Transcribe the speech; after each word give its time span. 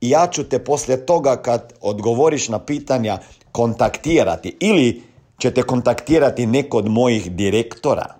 i 0.00 0.10
ja 0.10 0.26
ću 0.26 0.44
te 0.44 0.64
poslije 0.64 1.06
toga 1.06 1.36
kad 1.42 1.72
odgovoriš 1.80 2.48
na 2.48 2.58
pitanja 2.58 3.18
kontaktirati 3.52 4.56
ili 4.60 5.02
ćete 5.38 5.62
kontaktirati 5.62 6.46
neko 6.46 6.78
od 6.78 6.88
mojih 6.88 7.32
direktora. 7.32 8.14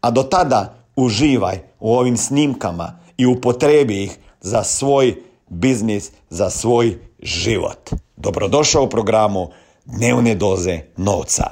A 0.00 0.10
do 0.10 0.22
tada 0.22 0.74
uživaj 0.96 1.58
u 1.80 1.94
ovim 1.94 2.16
snimkama 2.16 2.98
i 3.16 3.26
upotrebi 3.26 4.02
ih 4.02 4.18
za 4.40 4.62
svoj 4.64 5.22
biznis, 5.48 6.10
za 6.30 6.50
svoj 6.50 6.98
život. 7.22 7.90
Dobrodošao 8.16 8.82
u 8.82 8.88
programu 8.90 9.50
Dnevne 9.84 10.34
doze 10.34 10.80
novca. 10.96 11.44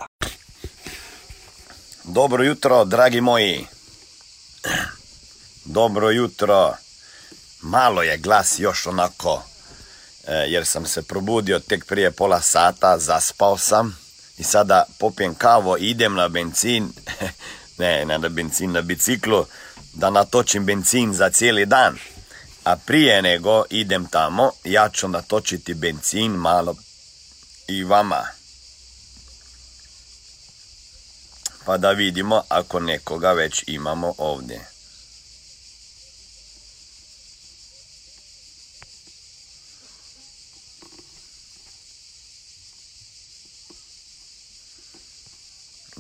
Dobro 2.05 2.45
jutro, 2.45 2.85
dragi 2.85 3.20
moji. 3.20 3.67
Dobro 5.65 6.11
jutro. 6.11 6.75
Malo 7.63 8.03
je 8.03 8.19
glas 8.19 8.59
još 8.59 8.87
onako 8.87 9.43
jer 10.27 10.67
sam 10.67 10.86
se 10.86 11.03
probudio 11.03 11.58
tek 11.58 11.86
prije 11.86 12.11
pola 12.11 12.41
sata, 12.41 12.98
zaspao 12.98 13.58
sam 13.58 13.98
i 14.39 14.44
sada 14.44 14.84
popijem 14.98 15.34
kavo 15.34 15.77
i 15.78 15.91
idem 15.91 16.14
na 16.14 16.28
benzin, 16.28 16.92
ne, 17.78 18.05
ne 18.05 18.19
na 18.19 18.28
benzin, 18.28 18.72
na 18.72 18.80
biciklu, 18.80 19.47
da 19.92 20.11
natočim 20.11 20.67
benzin 20.67 21.14
za 21.14 21.30
cijeli 21.30 21.67
dan. 21.67 21.98
A 22.64 22.77
prije 22.77 23.22
nego 23.22 23.64
idem 23.70 24.06
tamo, 24.06 24.50
ja 24.64 24.89
ću 24.89 25.08
natočiti 25.08 25.75
benzin 25.75 26.33
malo 26.33 26.77
i 27.69 27.84
vama. 27.84 28.27
Pa 31.64 31.77
da 31.77 31.91
vidimo 31.91 32.42
ako 32.48 32.80
nekoga 32.80 33.33
već 33.33 33.64
imamo 33.67 34.14
ovdje. 34.19 34.73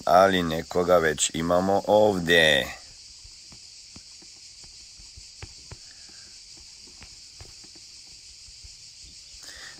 Ali 0.04 0.42
nekoga 0.42 0.98
već 0.98 1.30
imamo 1.34 1.82
ovdje. 1.86 2.76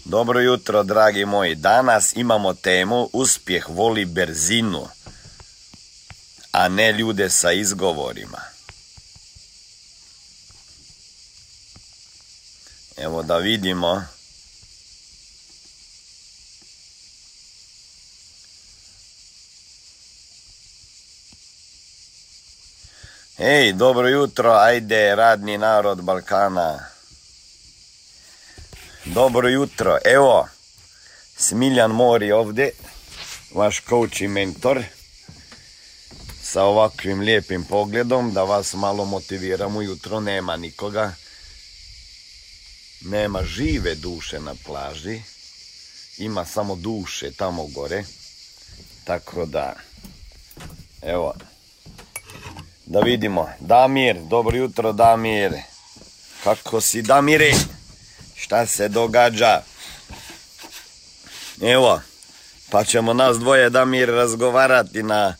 Dobro 0.05 0.41
jutro, 0.41 0.83
dragi 0.83 1.25
moji. 1.25 1.55
Danas 1.55 2.17
imamo 2.17 2.55
temu 2.55 3.09
Uspjeh 3.13 3.65
voli 3.69 4.05
berzinu, 4.05 4.89
a 6.53 6.69
ne 6.69 6.93
ljude 6.93 7.31
sa 7.31 7.53
izgovorima. 7.53 8.41
Evo 12.97 13.23
da 13.23 13.37
vidimo 13.37 14.07
Ej, 23.39 23.73
dobro 23.73 24.09
jutro, 24.09 24.53
ajde, 24.53 25.15
radni 25.15 25.59
narod 25.59 26.03
Balkana. 26.03 26.79
Dobro 29.05 29.49
jutro, 29.49 29.99
evo, 30.05 30.49
Smiljan 31.37 31.91
Mori 31.91 32.33
ovdje, 32.33 32.71
vaš 33.55 33.83
coach 33.89 34.21
i 34.21 34.29
mentor, 34.29 34.83
sa 36.43 36.63
ovakvim 36.63 37.21
lijepim 37.21 37.65
pogledom, 37.65 38.33
da 38.33 38.43
vas 38.43 38.75
malo 38.75 39.05
motiviram 39.05 39.77
ujutro, 39.77 40.21
nema 40.21 40.57
nikoga, 40.57 41.15
nema 43.01 43.43
žive 43.43 43.95
duše 43.95 44.41
na 44.41 44.55
plaži, 44.67 45.23
ima 46.19 46.45
samo 46.45 46.77
duše 46.77 47.33
tamo 47.33 47.67
gore, 47.67 48.05
tako 49.05 49.47
da, 49.47 49.75
evo, 51.03 51.35
da 52.87 53.01
vidimo. 53.01 53.49
Damir, 53.61 54.17
dobro 54.21 54.57
jutro 54.57 54.93
Damir. 54.93 55.53
Kako 56.45 56.81
si 56.81 57.03
Damire? 57.03 57.53
Šta 58.37 58.67
se 58.67 58.89
događa? 58.89 59.63
Evo, 61.63 62.01
pa 62.71 62.85
ćemo 62.85 63.13
nas 63.13 63.39
dvoje 63.39 63.71
Damir 63.71 64.09
razgovarati 64.09 65.03
na, 65.03 65.37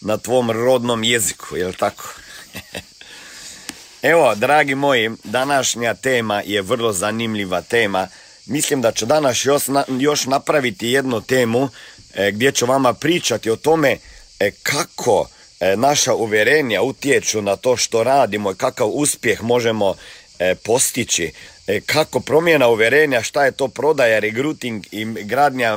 na 0.00 0.18
tvom 0.18 0.50
rodnom 0.50 1.04
jeziku, 1.04 1.56
jel 1.56 1.72
tako? 1.72 2.14
Evo, 4.02 4.34
dragi 4.34 4.74
moji, 4.74 5.10
današnja 5.24 5.94
tema 5.94 6.42
je 6.44 6.62
vrlo 6.62 6.92
zanimljiva 6.92 7.62
tema. 7.62 8.08
Mislim 8.46 8.80
da 8.80 8.92
ću 8.92 9.06
danas 9.06 9.44
još, 9.44 9.62
još 9.88 10.26
napraviti 10.26 10.88
jednu 10.88 11.20
temu 11.20 11.68
e, 12.14 12.30
gdje 12.30 12.52
ću 12.52 12.66
vama 12.66 12.92
pričati 12.92 13.50
o 13.50 13.56
tome 13.56 13.98
e, 14.40 14.50
kako 14.62 15.28
naša 15.76 16.14
uvjerenja 16.14 16.82
utječu 16.82 17.42
na 17.42 17.56
to 17.56 17.76
što 17.76 18.04
radimo 18.04 18.50
i 18.50 18.54
kakav 18.54 18.88
uspjeh 18.88 19.42
možemo 19.42 19.94
e, 20.38 20.54
postići, 20.54 21.32
e, 21.66 21.80
kako 21.80 22.20
promjena 22.20 22.68
uvjerenja, 22.68 23.22
šta 23.22 23.44
je 23.44 23.52
to 23.52 23.68
prodaja, 23.68 24.18
regruting 24.18 24.84
i 24.90 25.04
gradnja 25.04 25.76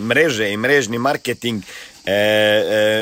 mreže 0.00 0.52
i 0.52 0.56
mrežni 0.56 0.98
marketing 0.98 1.62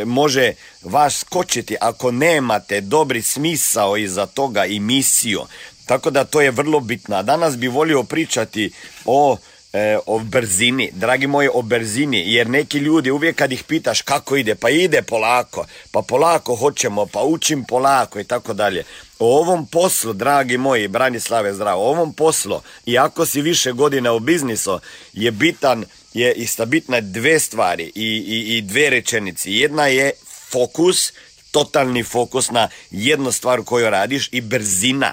može 0.07 0.53
vas 0.83 1.19
skočiti 1.19 1.77
ako 1.81 2.11
nemate 2.11 2.81
dobri 2.81 3.23
smisao 3.23 3.97
iza 3.97 4.27
toga 4.27 4.65
i 4.67 4.81
misiju. 4.81 5.41
Tako 5.87 6.11
da 6.11 6.25
to 6.25 6.41
je 6.41 6.51
vrlo 6.51 6.81
bitno. 6.81 7.23
Danas 7.23 7.57
bi 7.57 7.69
volio 7.69 8.03
pričati 8.03 8.73
o 9.05 9.37
e, 9.75 9.99
o 10.07 10.19
brzini, 10.19 10.91
dragi 10.93 11.27
moji 11.27 11.49
o 11.55 11.63
brzini, 11.63 12.33
jer 12.33 12.51
neki 12.51 12.79
ljudi 12.79 13.11
uvijek 13.11 13.37
kad 13.37 13.53
ih 13.53 13.65
pitaš 13.65 14.03
kako 14.03 14.37
ide, 14.37 14.55
pa 14.55 14.71
ide 14.71 15.03
polako, 15.03 15.67
pa 15.91 16.03
polako 16.03 16.57
hoćemo, 16.57 17.07
pa 17.07 17.23
učim 17.23 17.65
polako 17.65 18.21
i 18.21 18.25
tako 18.25 18.55
dalje. 18.55 18.85
O 19.19 19.39
ovom 19.39 19.67
poslu, 19.67 20.13
dragi 20.13 20.59
moji, 20.59 20.89
Branislave 20.89 21.55
zdravo, 21.55 21.85
o 21.85 21.91
ovom 21.91 22.13
poslu, 22.13 22.61
iako 22.87 23.27
si 23.27 23.43
više 23.43 23.73
godina 23.73 24.13
u 24.13 24.21
biznisu, 24.21 24.81
je 25.13 25.31
bitan, 25.31 25.85
je 26.15 26.33
ista 26.33 26.65
bitna 26.65 27.01
dve 27.01 27.41
stvari 27.41 27.93
i, 27.95 28.25
i, 28.27 28.57
i 28.57 28.63
dve 28.63 28.91
rečenici. 28.91 29.53
Jedna 29.53 29.87
je 29.87 30.13
fokus, 30.51 31.13
totalni 31.51 32.03
fokus 32.03 32.51
na 32.51 32.69
jednu 32.91 33.33
stvar 33.33 33.63
koju 33.63 33.91
radiš 33.91 34.29
i 34.33 34.41
brzina 34.41 35.13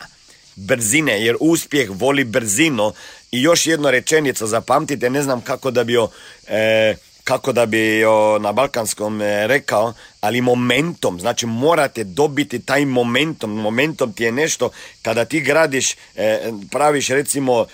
brzine, 0.56 1.26
jer 1.26 1.36
uspjeh 1.40 1.90
voli 1.90 2.24
brzino 2.24 2.94
i 3.32 3.42
još 3.42 3.68
jedna 3.68 3.92
rečenica, 3.92 4.48
zapamtite, 4.48 5.10
ne 5.10 5.22
znam 5.22 5.42
kako 5.42 5.72
da 5.72 5.84
bi 5.84 5.98
o, 5.98 6.10
e, 6.48 6.96
kako 7.24 7.52
da 7.52 7.66
bi 7.66 8.06
o, 8.06 8.40
na 8.40 8.52
balkanskom 8.52 9.22
e, 9.22 9.48
rekao, 9.48 9.94
ali 10.22 10.42
momentom, 10.42 11.20
znači 11.20 11.46
morate 11.46 12.04
dobiti 12.04 12.60
taj 12.60 12.86
momentom, 12.86 13.52
momentom 13.52 14.14
ti 14.14 14.24
je 14.24 14.32
nešto 14.32 14.70
kada 15.02 15.26
ti 15.26 15.42
gradiš, 15.42 15.96
e, 16.16 16.52
praviš 16.72 17.08
recimo 17.08 17.66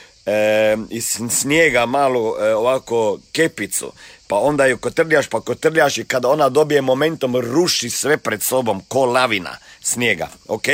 iz 0.89 1.19
snijega 1.30 1.86
malu 1.86 2.33
ovako 2.57 3.19
kepicu, 3.31 3.92
pa 4.28 4.36
onda 4.36 4.66
ju 4.66 4.78
kotrljaš, 4.78 5.28
pa 5.28 5.42
kotrljaš 5.42 5.98
i 5.98 6.04
kada 6.04 6.28
ona 6.28 6.50
dobije 6.50 6.82
momentom 6.82 7.36
ruši 7.36 7.90
sve 7.90 8.18
pred 8.18 8.44
sobom 8.44 8.82
ko 8.88 9.06
lavina 9.06 9.58
snijega, 9.82 10.28
ok? 10.48 10.66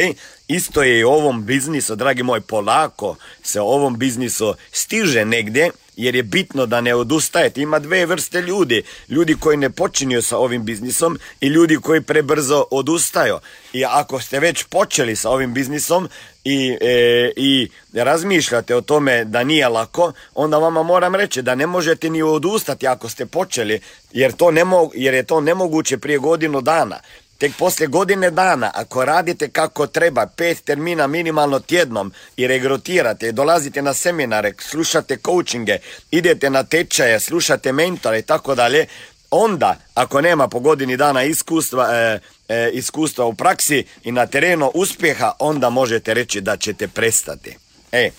Isto 0.48 0.84
je 0.84 1.00
i 1.00 1.04
u 1.04 1.10
ovom 1.10 1.46
biznisu, 1.46 1.96
dragi 1.96 2.24
moj, 2.24 2.42
polako 2.42 3.16
se 3.44 3.62
ovom 3.62 3.98
biznisu 3.98 4.56
stiže 4.72 5.26
negdje, 5.26 5.72
jer 5.95 6.16
je 6.16 6.24
bitno 6.24 6.66
da 6.66 6.81
ne 6.81 6.95
odustajete. 6.95 7.62
Ima 7.62 7.80
dve 7.80 8.06
vrste 8.06 8.42
ljudi. 8.42 8.84
Ljudi 9.10 9.36
koji 9.40 9.57
ne 9.57 9.69
počinju 9.69 10.22
sa 10.22 10.38
ovim 10.38 10.66
biznisom 10.66 11.19
i 11.42 11.48
ljudi 11.48 11.78
koji 11.78 12.01
prebrzo 12.01 12.66
odustaju. 12.72 13.38
I 13.74 13.86
ako 13.86 14.19
ste 14.19 14.40
već 14.40 14.63
počeli 14.63 15.16
sa 15.16 15.30
ovim 15.30 15.54
biznisom 15.54 16.10
i, 16.44 16.78
e, 16.81 17.31
i 17.36 17.69
razmišljate 17.94 18.75
o 18.75 18.81
tome 18.81 19.25
da 19.25 19.44
nije 19.44 19.69
lako, 19.69 20.12
onda 20.36 20.57
vama 20.57 20.84
moram 20.84 21.16
reći 21.16 21.42
da 21.42 21.56
ne 21.56 21.68
možete 21.68 22.10
ni 22.10 22.22
odustati 22.22 22.88
ako 22.88 23.10
ste 23.10 23.25
počeli, 23.25 23.80
jer, 24.12 24.31
to 24.31 24.51
ne 24.51 24.63
jer 24.94 25.13
je 25.13 25.24
to 25.24 25.42
nemoguće 25.42 25.98
prije 25.98 26.18
godinu 26.18 26.62
dana. 26.62 27.00
Tek 27.38 27.51
poslije 27.59 27.88
godine 27.88 28.31
dana, 28.31 28.71
ako 28.74 29.06
radite 29.06 29.50
kako 29.50 29.88
treba, 29.88 30.27
pet 30.27 30.63
termina 30.63 31.07
minimalno 31.07 31.59
tjednom 31.59 32.13
i 32.38 32.47
regrutirate, 32.47 33.31
dolazite 33.31 33.81
na 33.81 33.94
seminare, 33.94 34.53
slušate 34.59 35.18
coachinge, 35.25 35.77
idete 36.12 36.50
na 36.50 36.63
tečaje, 36.63 37.19
slušate 37.19 37.71
mentore 37.71 38.19
i 38.19 38.21
tako 38.21 38.56
dalje, 38.56 38.88
onda, 39.31 39.75
ako 39.94 40.21
nema 40.21 40.47
po 40.47 40.59
godini 40.59 40.97
dana 40.97 41.24
iskustva, 41.24 41.89
e, 41.94 42.19
e, 42.50 42.69
iskustva 42.74 43.25
u 43.25 43.33
praksi 43.33 43.85
i 44.03 44.12
na 44.12 44.27
terenu 44.27 44.71
uspjeha, 44.74 45.31
onda 45.39 45.69
možete 45.69 46.13
reći 46.13 46.41
da 46.41 46.57
ćete 46.57 46.88
prestati. 46.88 47.57
E, 47.91 48.09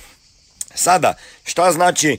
sada, 0.74 1.14
šta 1.44 1.72
znači 1.72 2.18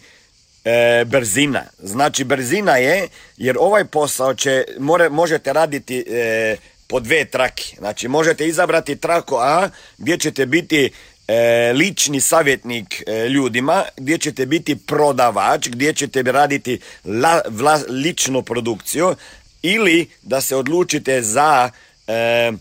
e, 0.66 1.06
brzina? 1.06 1.64
Znači, 1.80 2.24
brzina 2.24 2.78
je, 2.78 3.08
jer 3.38 3.58
ovaj 3.60 3.86
posao 3.86 4.34
će, 4.34 4.64
more, 4.80 5.10
možete 5.10 5.54
raditi 5.54 6.06
po 6.88 7.00
dve 7.00 7.26
trake. 7.26 7.64
Znači 7.78 8.08
možete 8.08 8.48
izabrati 8.48 8.96
traku 8.96 9.36
A 9.36 9.70
gdje 9.98 10.18
ćete 10.18 10.46
biti 10.46 10.92
e, 11.28 11.74
lični 11.74 12.22
savjetnik 12.22 13.04
e, 13.08 13.30
ljudima, 13.30 13.84
gdje 13.98 14.18
ćete 14.18 14.46
biti 14.46 14.76
prodavač, 14.76 15.68
gdje 15.68 15.94
ćete 15.94 16.22
raditi 16.22 16.80
la, 17.06 17.42
ličnu 17.90 18.42
produkciju 18.42 19.16
ili 19.62 20.10
da 20.22 20.42
se 20.42 20.56
odlučite 20.56 21.22
za 21.22 21.70
e, 22.08 22.52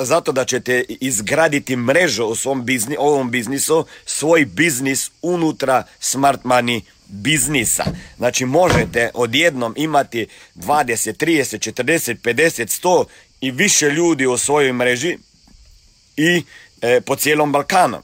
zato 0.00 0.32
da 0.32 0.44
ćete 0.44 0.84
izgraditi 0.88 1.76
mrežu 1.76 2.24
u 2.24 2.34
svom 2.34 2.64
bizni, 2.64 2.96
ovom 2.98 3.30
biznisu, 3.30 3.86
svoj 4.06 4.44
biznis 4.44 5.10
unutra 5.22 5.82
smart 6.00 6.42
money 6.42 6.80
biznisa. 7.08 7.84
Znači 8.16 8.44
možete 8.44 9.10
odjednom 9.14 9.74
imati 9.76 10.26
20, 10.56 11.24
30, 11.24 11.72
40, 11.72 12.16
50, 12.22 12.80
100 12.82 13.04
i 13.44 13.50
više 13.50 13.90
ljudi 13.90 14.26
u 14.26 14.38
svojoj 14.38 14.72
mreži 14.72 15.18
i 16.16 16.42
e, 16.82 17.00
po 17.00 17.16
cijelom 17.16 17.52
Balkanu. 17.52 18.02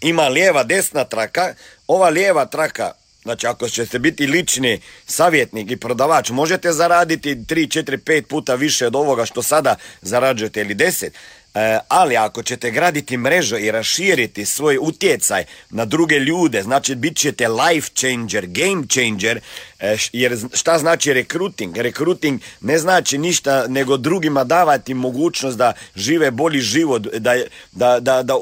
Ima 0.00 0.28
lijeva, 0.28 0.62
desna 0.64 1.04
traka. 1.04 1.54
Ova 1.86 2.08
lijeva 2.08 2.46
traka, 2.46 2.92
znači 3.22 3.46
ako 3.46 3.68
ćete 3.68 3.98
biti 3.98 4.26
lični 4.26 4.80
savjetnik 5.06 5.70
i 5.70 5.76
prodavač, 5.76 6.30
možete 6.30 6.72
zaraditi 6.72 7.34
3, 7.34 7.82
4, 7.82 7.96
5 7.96 8.22
puta 8.22 8.54
više 8.54 8.86
od 8.86 8.96
ovoga 8.96 9.26
što 9.26 9.42
sada 9.42 9.76
zarađujete 10.02 10.60
ili 10.60 10.74
10. 10.74 11.10
E, 11.54 11.78
ali 11.88 12.16
ako 12.16 12.42
ćete 12.42 12.70
graditi 12.70 13.16
mrežu 13.16 13.56
i 13.56 13.70
raširiti 13.70 14.46
svoj 14.46 14.78
utjecaj 14.80 15.44
na 15.70 15.84
druge 15.84 16.18
ljude, 16.18 16.62
znači 16.62 16.94
bit 16.94 17.16
ćete 17.16 17.48
life 17.48 17.90
changer, 17.94 18.46
game 18.46 18.84
changer, 18.88 19.40
jer 20.12 20.38
šta 20.52 20.78
znači 20.78 21.12
rekruting? 21.12 21.76
Rekruting 21.76 22.40
ne 22.60 22.78
znači 22.78 23.18
ništa 23.18 23.66
nego 23.68 23.96
drugima 23.96 24.44
davati 24.44 24.94
mogućnost 24.94 25.58
da 25.58 25.72
žive 25.96 26.30
bolji 26.30 26.60
život, 26.60 27.02
da, 27.02 27.34
da, 27.72 28.00
da, 28.00 28.22
da 28.22 28.34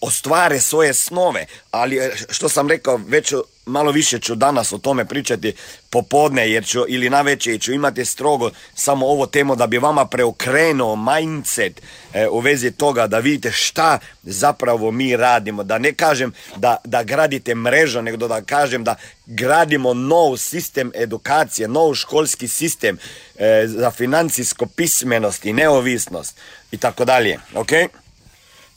ostvare 0.00 0.60
svoje 0.60 0.94
snove. 0.94 1.46
Ali 1.70 1.96
e, 1.96 2.10
što 2.30 2.48
sam 2.48 2.68
rekao, 2.68 3.00
već 3.08 3.34
malo 3.66 3.92
više 3.92 4.18
ću 4.18 4.34
danas 4.34 4.72
o 4.72 4.78
tome 4.78 5.04
pričati 5.04 5.52
popodne 5.90 6.50
jer 6.50 6.66
ću 6.66 6.84
ili 6.88 7.10
na 7.10 7.22
večer 7.22 7.60
ću 7.60 7.72
imati 7.72 8.04
strogo 8.04 8.50
samo 8.74 9.06
ovo 9.06 9.26
temo 9.26 9.56
da 9.56 9.66
bi 9.66 9.78
vama 9.78 10.06
preokrenuo 10.06 10.96
mindset 10.96 11.82
e, 12.12 12.28
u 12.28 12.38
vezi 12.38 12.70
toga 12.70 13.06
da 13.06 13.18
vidite 13.18 13.52
šta 13.52 13.98
zapravo 14.22 14.90
mi 14.90 15.16
radimo. 15.16 15.62
Da 15.62 15.78
ne 15.78 15.92
kažem 15.92 16.32
da, 16.56 16.76
da 16.84 17.02
gradite 17.02 17.54
mrežu, 17.54 18.02
nego 18.02 18.28
da 18.28 18.42
kažem 18.42 18.84
da 18.84 18.94
gradimo 19.30 19.94
nov 19.94 20.36
sistem 20.36 20.92
edukacije, 20.94 21.68
nov 21.68 21.94
školski 21.94 22.48
sistem 22.48 22.98
e, 23.36 23.64
za 23.66 23.90
financijsko 23.90 24.66
pismenost 24.66 25.46
i 25.46 25.52
neovisnost 25.52 26.36
i 26.70 26.76
tako 26.76 27.04
dalje. 27.04 27.38
Ok? 27.54 27.70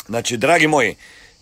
Znači, 0.08 0.38
dragi 0.38 0.68
moji, 0.68 0.96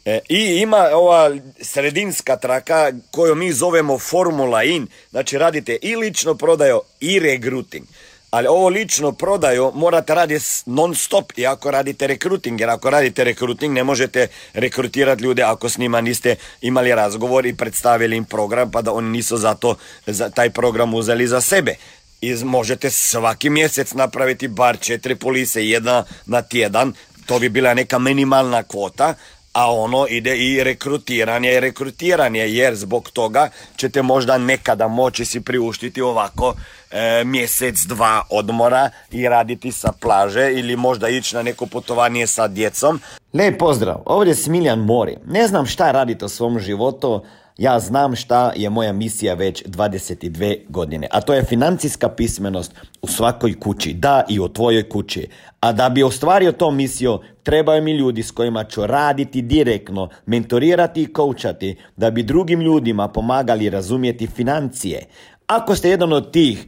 E, 0.06 0.19
I 0.30 0.62
ima 0.62 0.90
ova 0.94 1.31
sredinska 1.62 2.38
traka 2.38 2.92
koju 3.12 3.36
mi 3.36 3.54
zovemo 3.54 4.00
Formula 4.00 4.63
In. 4.63 4.88
Znači 5.10 5.38
radite 5.38 5.78
i 5.81 5.96
lično 5.96 6.36
prodaju 6.36 6.81
i 7.00 7.19
regruting. 7.19 7.86
Ali 8.31 8.48
ovo 8.48 8.69
lično 8.69 9.12
prodaju 9.12 9.72
morate 9.75 10.16
raditi 10.16 10.45
non 10.66 10.95
stop 10.95 11.31
i 11.38 11.48
ako 11.48 11.72
radite 11.72 12.07
rekruting, 12.07 12.60
jer 12.60 12.69
ako 12.69 12.89
radite 12.89 13.24
rekruting 13.24 13.74
ne 13.74 13.83
možete 13.83 14.28
rekrutirati 14.54 15.24
ljude 15.24 15.44
ako 15.44 15.69
s 15.69 15.78
njima 15.78 16.01
niste 16.01 16.36
imali 16.62 16.95
razgovor 16.95 17.45
i 17.45 17.57
predstavili 17.57 18.18
im 18.18 18.25
program 18.25 18.72
pa 18.72 18.81
da 18.81 18.94
oni 18.94 19.10
nisu 19.10 19.38
zato 19.38 19.75
za 20.07 20.30
taj 20.30 20.50
program 20.50 20.94
uzeli 20.94 21.28
za 21.28 21.42
sebe. 21.42 21.75
I 22.22 22.36
možete 22.36 22.89
svaki 22.89 23.50
mjesec 23.50 23.94
napraviti 23.94 24.48
bar 24.48 24.78
četiri 24.80 25.16
polise, 25.16 25.66
jedna 25.68 26.04
na 26.25 26.42
tjedan, 26.42 26.94
to 27.25 27.39
bi 27.39 27.50
bila 27.50 27.74
neka 27.74 28.00
minimalna 28.00 28.63
kvota, 28.63 29.13
a 29.54 29.72
ono 29.72 30.07
ide 30.10 30.38
i 30.38 30.63
rekrutiranje 30.63 31.54
i 31.54 31.60
rekrutiranje 31.60 32.39
jer 32.39 32.75
zbog 32.75 33.10
toga 33.10 33.50
ćete 33.78 34.01
možda 34.01 34.38
nekada 34.38 34.88
moći 34.88 35.25
si 35.25 35.42
priuštiti 35.42 36.01
ovako 36.01 36.56
e, 36.92 37.24
mjesec 37.24 37.76
dva 37.86 38.24
odmora 38.30 38.90
i 39.12 39.30
raditi 39.30 39.72
sa 39.72 39.92
plaže 40.02 40.52
ili 40.54 40.76
možda 40.76 41.10
ići 41.10 41.36
na 41.36 41.44
neko 41.44 41.66
putovanje 41.66 42.28
sa 42.28 42.48
djecom. 42.48 43.00
Lijep 43.34 43.60
pozdrav, 43.60 44.02
ovdje 44.06 44.32
je 44.32 44.36
Smiljan 44.36 44.80
Mori. 44.80 45.18
Ne 45.26 45.48
znam 45.48 45.66
šta 45.66 45.92
radite 45.92 46.26
u 46.26 46.30
svom 46.30 46.60
životu, 46.60 47.24
ja 47.58 47.80
znam 47.80 48.16
šta 48.16 48.52
je 48.56 48.70
moja 48.70 48.94
misija 48.94 49.34
već 49.34 49.64
22 49.66 50.60
godine, 50.70 51.08
a 51.12 51.22
to 51.22 51.34
je 51.34 51.44
financijska 51.44 52.10
pismenost 52.10 52.74
u 53.02 53.08
svakoj 53.08 53.60
kući, 53.60 53.94
da 53.94 54.24
i 54.30 54.40
u 54.40 54.48
tvojoj 54.48 54.90
kući. 54.90 55.28
A 55.60 55.72
da 55.72 55.90
bi 55.90 56.04
ostvario 56.04 56.52
to 56.52 56.72
misiju, 56.72 57.20
trebaju 57.44 57.84
mi 57.84 57.92
ljudi 57.92 58.24
s 58.24 58.32
kojima 58.32 58.64
ću 58.64 58.88
raditi 58.88 59.42
direktno, 59.42 60.10
mentorirati 60.26 61.02
i 61.02 61.14
koučati, 61.14 61.76
da 61.98 62.12
bi 62.12 62.24
drugim 62.24 62.62
ljudima 62.62 63.08
pomagali 63.08 63.70
razumjeti 63.70 64.28
financije. 64.28 65.06
Ako 65.48 65.76
ste 65.76 65.90
jedan 65.90 66.14
od 66.14 66.32
tih 66.32 66.68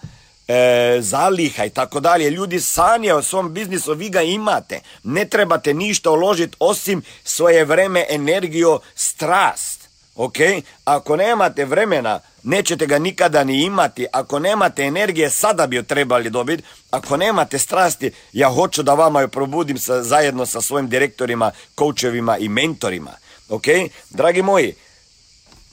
e, 0.48 0.98
zaliha 1.02 1.66
i 1.66 1.70
tako 1.70 2.00
dalje. 2.00 2.30
Ljudi 2.30 2.60
sanjaju 2.60 3.18
o 3.18 3.24
svom 3.24 3.54
biznisu, 3.54 3.94
vi 3.94 4.10
ga 4.10 4.22
imate. 4.22 4.82
Ne 5.04 5.26
trebate 5.26 5.74
ništa 5.74 6.12
uložiti 6.12 6.58
osim 6.60 7.02
svoje 7.24 7.66
vreme, 7.66 8.06
energiju, 8.10 8.80
strast. 8.96 9.73
Ok? 10.16 10.38
Ako 10.86 11.16
nemate 11.16 11.66
vremena, 11.66 12.20
nećete 12.44 12.86
ga 12.86 13.00
nikada 13.00 13.44
ni 13.44 13.64
imati. 13.64 14.06
Ako 14.12 14.40
nemate 14.40 14.84
energije, 14.84 15.30
sada 15.30 15.68
bi 15.68 15.76
jo 15.76 15.84
trebali 15.84 16.30
dobiti. 16.30 16.64
Ako 16.92 17.18
nemate 17.18 17.60
strasti, 17.60 18.12
ja 18.34 18.50
hoću 18.50 18.84
da 18.84 18.94
vama 18.94 19.22
jo 19.22 19.28
probudim 19.28 19.78
sa, 19.78 20.04
zajedno 20.04 20.46
sa 20.46 20.62
svojim 20.62 20.90
direktorima, 20.90 21.52
koučevima 21.76 22.38
i 22.38 22.50
mentorima. 22.50 23.12
Ok? 23.50 23.64
Dragi 24.10 24.42
moji, 24.42 24.76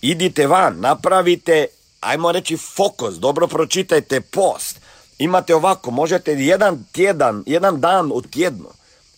idite 0.00 0.47
van, 0.47 0.80
napravite, 0.80 1.66
ajmo 2.00 2.32
reći 2.32 2.56
fokus, 2.56 3.14
dobro 3.14 3.47
pročitajte 3.47 4.20
post. 4.20 4.80
Imate 5.18 5.54
ovako, 5.54 5.90
možete 5.90 6.32
jedan 6.32 6.85
tjedan, 6.92 7.42
jedan 7.47 7.80
dan 7.80 8.11
u 8.14 8.23
tjednu 8.23 8.68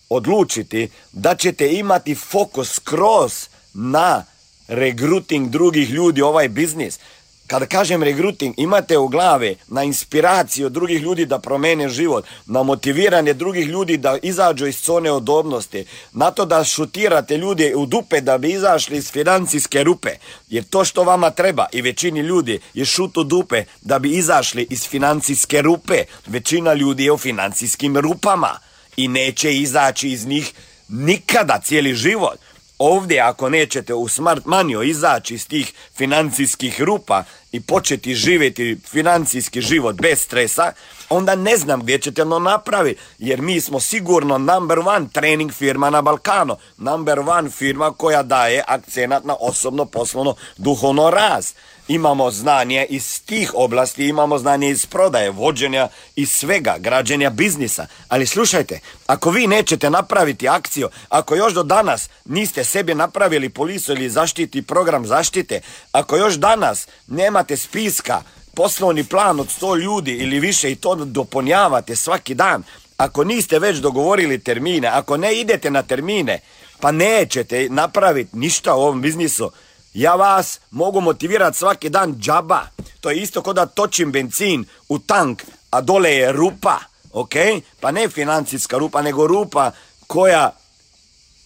odlučiti 0.09 0.89
da 1.11 1.35
ćete 1.35 1.73
imati 1.73 2.15
fokus 2.15 2.79
kroz 2.79 3.47
na 3.73 4.25
regruting 4.67 5.49
drugih 5.49 5.89
ljudi 5.89 6.21
ovaj 6.21 6.49
biznis. 6.49 6.99
Kada 7.47 7.65
kažem 7.65 8.03
regruting, 8.03 8.53
imate 8.57 8.97
u 8.97 9.07
glave 9.07 9.55
na 9.67 9.83
inspiraciju 9.83 10.69
drugih 10.69 11.01
ljudi 11.01 11.25
da 11.25 11.39
promene 11.39 11.89
život, 11.89 12.25
na 12.45 12.63
motiviranje 12.63 13.33
drugih 13.33 13.67
ljudi 13.67 13.97
da 13.97 14.17
izađu 14.21 14.67
iz 14.67 14.75
zone 14.85 15.11
odobnosti, 15.11 15.85
na 16.13 16.31
to 16.31 16.45
da 16.45 16.63
šutirate 16.63 17.37
ljude 17.37 17.75
u 17.75 17.85
dupe 17.85 18.21
da 18.21 18.37
bi 18.37 18.51
izašli 18.51 18.97
iz 18.97 19.11
financijske 19.11 19.83
rupe, 19.83 20.09
jer 20.49 20.63
to 20.63 20.85
što 20.85 21.03
vama 21.03 21.29
treba 21.29 21.65
i 21.71 21.81
većini 21.81 22.19
ljudi 22.19 22.59
je 22.73 22.85
šut 22.85 23.17
u 23.17 23.23
dupe 23.23 23.63
da 23.81 23.99
bi 23.99 24.11
izašli 24.11 24.67
iz 24.69 24.87
financijske 24.87 25.61
rupe. 25.61 26.03
Većina 26.27 26.73
ljudi 26.73 27.03
je 27.03 27.11
u 27.11 27.17
financijskim 27.17 27.97
rupama 27.97 28.59
i 28.97 29.07
neće 29.07 29.57
izaći 29.57 30.09
iz 30.09 30.25
njih 30.25 30.53
nikada 30.89 31.59
cijeli 31.63 31.93
život. 31.95 32.39
Ovdje 32.85 33.19
ako 33.19 33.49
nećete 33.49 33.93
u 33.93 34.07
smart 34.07 34.45
manio 34.45 34.81
izaći 34.81 35.33
iz 35.33 35.47
tih 35.47 35.73
financijskih 35.95 36.81
rupa 36.81 37.23
i 37.51 37.61
početi 37.61 38.15
živjeti 38.15 38.77
financijski 38.87 39.61
život 39.61 39.95
bez 39.95 40.21
stresa, 40.21 40.73
onda 41.09 41.35
ne 41.35 41.57
znam 41.57 41.81
gdje 41.81 41.99
ćete 41.99 42.21
ono 42.21 42.39
napraviti, 42.39 43.01
jer 43.19 43.41
mi 43.41 43.61
smo 43.61 43.79
sigurno 43.79 44.37
number 44.37 44.79
one 44.79 45.07
trening 45.13 45.51
firma 45.51 45.89
na 45.89 46.01
Balkanu, 46.01 46.55
number 46.77 47.19
one 47.19 47.49
firma 47.49 47.93
koja 47.93 48.23
daje 48.23 48.63
akcenat 48.67 49.23
na 49.23 49.35
osobno, 49.39 49.85
poslovno, 49.85 50.35
duhovno 50.57 51.09
raz 51.09 51.53
imamo 51.87 52.31
znanje 52.31 52.85
iz 52.89 53.21
tih 53.25 53.51
oblasti, 53.55 54.07
imamo 54.07 54.37
znanje 54.37 54.69
iz 54.69 54.85
prodaje, 54.85 55.31
vođenja 55.31 55.87
i 56.15 56.25
svega, 56.25 56.75
građenja 56.79 57.29
biznisa. 57.29 57.87
Ali 58.07 58.25
slušajte, 58.25 58.79
ako 59.07 59.29
vi 59.29 59.47
nećete 59.47 59.89
napraviti 59.89 60.49
akciju, 60.49 60.89
ako 61.09 61.35
još 61.35 61.53
do 61.53 61.63
danas 61.63 62.09
niste 62.25 62.63
sebi 62.63 62.95
napravili 62.95 63.49
polisu 63.49 63.91
ili 63.91 64.09
zaštiti 64.09 64.61
program 64.61 65.05
zaštite, 65.05 65.61
ako 65.91 66.17
još 66.17 66.33
danas 66.33 66.87
nemate 67.07 67.57
spiska, 67.57 68.21
poslovni 68.55 69.03
plan 69.03 69.39
od 69.39 69.47
100 69.61 69.81
ljudi 69.81 70.11
ili 70.11 70.39
više 70.39 70.71
i 70.71 70.75
to 70.75 70.95
dopunjavate 70.95 71.95
svaki 71.95 72.33
dan, 72.33 72.63
ako 72.97 73.23
niste 73.23 73.59
već 73.59 73.77
dogovorili 73.77 74.39
termine, 74.39 74.87
ako 74.87 75.17
ne 75.17 75.39
idete 75.39 75.71
na 75.71 75.83
termine, 75.83 76.39
pa 76.79 76.91
nećete 76.91 77.67
napraviti 77.69 78.37
ništa 78.37 78.75
u 78.75 78.81
ovom 78.81 79.01
biznisu, 79.01 79.51
ja 79.93 80.15
vas 80.15 80.59
mogu 80.71 81.01
motivirati 81.01 81.57
svaki 81.57 81.89
dan 81.89 82.15
džaba. 82.19 82.67
To 83.01 83.09
je 83.09 83.17
isto 83.17 83.41
kao 83.41 83.53
da 83.53 83.65
točim 83.65 84.11
benzin 84.11 84.65
u 84.89 84.99
tank, 84.99 85.43
a 85.69 85.81
dole 85.81 86.11
je 86.11 86.31
rupa, 86.31 86.79
ok? 87.11 87.33
Pa 87.79 87.91
ne 87.91 88.09
financijska 88.09 88.77
rupa, 88.77 89.01
nego 89.01 89.27
rupa 89.27 89.71
koja, 90.07 90.51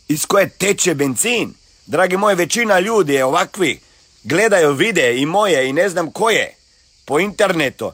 iz 0.07 0.25
koje 0.25 0.49
teče 0.49 0.95
benzin. 0.95 1.53
Dragi 1.85 2.17
moji, 2.17 2.35
većina 2.35 2.79
ljudi 2.79 3.13
je 3.13 3.25
ovakvi. 3.25 3.79
Gledaju 4.23 4.73
vide 4.73 5.17
i 5.17 5.25
moje 5.25 5.69
i 5.69 5.73
ne 5.73 5.89
znam 5.89 6.11
koje 6.11 6.55
po 7.05 7.19
internetu. 7.19 7.91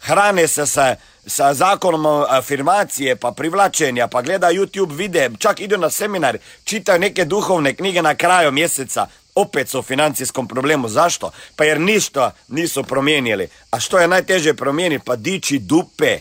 Hrane 0.00 0.48
se 0.48 0.66
sa, 0.66 0.96
sa 1.26 1.54
zakonom 1.54 2.24
afirmacije, 2.28 3.16
pa 3.16 3.32
privlačenja, 3.32 4.08
pa 4.08 4.22
gleda 4.22 4.46
YouTube 4.52 4.96
vide, 4.96 5.30
čak 5.38 5.60
idu 5.60 5.78
na 5.78 5.90
seminar, 5.90 6.38
čitaju 6.64 7.00
neke 7.00 7.24
duhovne 7.24 7.74
knjige 7.74 8.02
na 8.02 8.14
kraju 8.14 8.52
mjeseca, 8.52 9.06
opet 9.34 9.68
su 9.68 9.78
u 9.78 9.82
financijskom 9.82 10.48
problemu. 10.48 10.88
Zašto? 10.88 11.30
Pa 11.56 11.64
jer 11.64 11.80
ništa 11.80 12.30
nisu 12.48 12.82
promijenili. 12.82 13.48
A 13.70 13.80
što 13.80 13.98
je 13.98 14.08
najteže 14.08 14.54
promijeniti? 14.54 15.04
Pa 15.04 15.16
dići 15.16 15.58
dupe, 15.58 16.18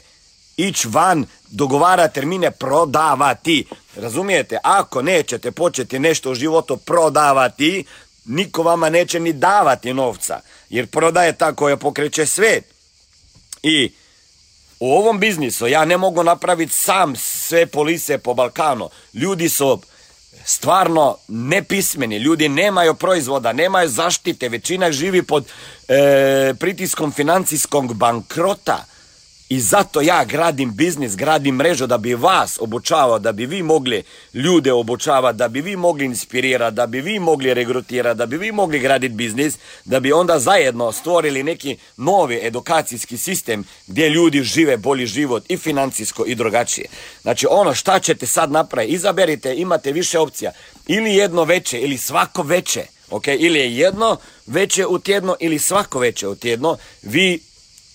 ići 0.57 0.87
van, 0.87 1.25
dogovara 1.49 2.07
termine, 2.07 2.51
prodavati. 2.51 3.65
Razumijete? 3.95 4.57
Ako 4.63 5.01
nećete 5.01 5.51
početi 5.51 5.99
nešto 5.99 6.31
u 6.31 6.35
životu 6.35 6.77
prodavati, 6.77 7.85
niko 8.25 8.63
vama 8.63 8.89
neće 8.89 9.19
ni 9.19 9.33
davati 9.33 9.93
novca. 9.93 10.39
Jer 10.69 10.87
prodaje 10.87 11.33
ta 11.33 11.53
koja 11.53 11.77
pokreće 11.77 12.25
svet. 12.25 12.63
I 13.63 13.91
u 14.79 14.93
ovom 14.93 15.19
biznisu 15.19 15.67
ja 15.67 15.85
ne 15.85 15.97
mogu 15.97 16.23
napraviti 16.23 16.73
sam 16.73 17.15
sve 17.15 17.65
polise 17.65 18.17
po 18.17 18.33
Balkanu. 18.33 18.89
Ljudi 19.13 19.49
su 19.49 19.81
stvarno 20.45 21.17
nepismeni, 21.27 22.17
ljudi 22.17 22.49
nemaju 22.49 22.93
proizvoda, 22.93 23.53
nemaju 23.53 23.89
zaštite, 23.89 24.49
većina 24.49 24.91
živi 24.91 25.23
pod 25.23 25.45
e, 25.87 26.53
pritiskom 26.59 27.11
financijskog 27.11 27.93
bankrota. 27.93 28.85
I 29.51 29.59
zato 29.59 30.01
ja 30.01 30.25
gradim 30.25 30.75
biznis, 30.75 31.15
gradim 31.15 31.55
mrežu 31.55 31.87
da 31.87 31.97
bi 31.97 32.13
vas 32.13 32.57
obučavao, 32.61 33.19
da 33.19 33.31
bi 33.31 33.45
vi 33.45 33.63
mogli 33.63 34.03
ljude 34.33 34.73
obučavati, 34.73 35.37
da 35.37 35.47
bi 35.47 35.61
vi 35.61 35.75
mogli 35.75 36.05
inspirirati, 36.05 36.75
da 36.75 36.87
bi 36.87 37.01
vi 37.01 37.19
mogli 37.19 37.53
regrutirati, 37.53 38.17
da 38.17 38.25
bi 38.25 38.37
vi 38.37 38.51
mogli 38.51 38.79
graditi 38.79 39.15
biznis, 39.15 39.57
da 39.85 39.99
bi 39.99 40.11
onda 40.11 40.39
zajedno 40.39 40.91
stvorili 40.91 41.43
neki 41.43 41.77
novi 41.97 42.39
edukacijski 42.43 43.17
sistem 43.17 43.63
gdje 43.87 44.09
ljudi 44.09 44.43
žive 44.43 44.77
bolji 44.77 45.05
život 45.05 45.43
i 45.49 45.57
financijsko 45.57 46.25
i 46.27 46.35
drugačije. 46.35 46.87
Znači 47.21 47.47
ono 47.49 47.73
šta 47.73 47.99
ćete 47.99 48.25
sad 48.27 48.51
napraviti, 48.51 48.93
izaberite, 48.93 49.55
imate 49.55 49.91
više 49.91 50.19
opcija, 50.19 50.51
ili 50.87 51.15
jedno 51.15 51.43
veće 51.43 51.79
ili 51.79 51.97
svako 51.97 52.43
veće. 52.43 52.85
Ok, 53.09 53.27
ili 53.27 53.59
je 53.59 53.77
jedno 53.77 54.17
veće 54.45 54.85
u 54.85 54.99
tjedno 54.99 55.35
ili 55.39 55.59
svako 55.59 55.99
veće 55.99 56.27
u 56.27 56.35
tjedno, 56.35 56.77
vi 57.01 57.39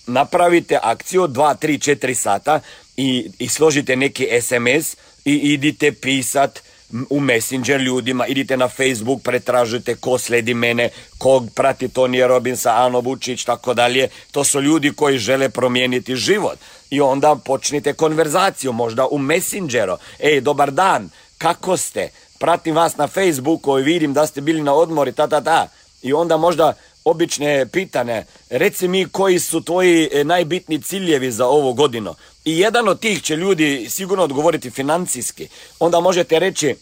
napravite 0.07 0.79
akciju 0.83 1.27
2, 1.27 1.55
3, 1.55 1.95
4 1.95 2.13
sata 2.13 2.59
i, 2.97 3.31
i 3.39 3.47
složite 3.47 3.95
neki 3.95 4.27
SMS 4.41 4.97
i 5.25 5.33
idite 5.33 5.91
pisat 5.91 6.61
u 7.09 7.19
Messenger 7.19 7.81
ljudima, 7.81 8.27
idite 8.27 8.57
na 8.57 8.67
Facebook, 8.67 9.21
pretražite 9.23 9.95
ko 9.95 10.17
sledi 10.17 10.53
mene, 10.53 10.89
kog 11.17 11.49
prati 11.55 11.87
Tonije 11.87 12.27
Robinsa, 12.27 12.75
Ano 12.75 12.99
Vučić, 12.99 13.43
tako 13.43 13.73
dalje. 13.73 14.07
To 14.31 14.43
su 14.43 14.61
ljudi 14.61 14.91
koji 14.91 15.17
žele 15.17 15.49
promijeniti 15.49 16.15
život. 16.15 16.59
I 16.89 17.01
onda 17.01 17.35
počnite 17.35 17.93
konverzaciju, 17.93 18.71
možda 18.71 19.07
u 19.07 19.17
Messengeru. 19.17 19.97
Ej, 20.19 20.41
dobar 20.41 20.71
dan, 20.71 21.09
kako 21.37 21.77
ste? 21.77 22.09
Pratim 22.39 22.75
vas 22.75 22.97
na 22.97 23.07
Facebooku 23.07 23.79
i 23.79 23.83
vidim 23.83 24.13
da 24.13 24.27
ste 24.27 24.41
bili 24.41 24.61
na 24.61 24.73
odmori, 24.73 25.11
ta, 25.11 25.27
ta, 25.27 25.41
ta. 25.41 25.67
I 26.01 26.13
onda 26.13 26.37
možda 26.37 26.73
obične 27.09 27.65
pitane. 27.65 28.25
Reci 28.49 28.87
mi 28.87 29.05
koji 29.09 29.39
su 29.39 29.61
tvoji 29.61 30.09
e, 30.13 30.23
najbitni 30.23 30.81
ciljevi 30.81 31.31
za 31.31 31.47
ovu 31.47 31.73
godinu. 31.73 32.15
I 32.45 32.59
jedan 32.59 32.87
od 32.87 32.99
tih 32.99 33.21
će 33.21 33.35
ljudi 33.35 33.87
sigurno 33.89 34.23
odgovoriti 34.23 34.69
financijski. 34.69 35.47
Onda 35.79 35.99
možete 35.99 36.39
reći, 36.39 36.75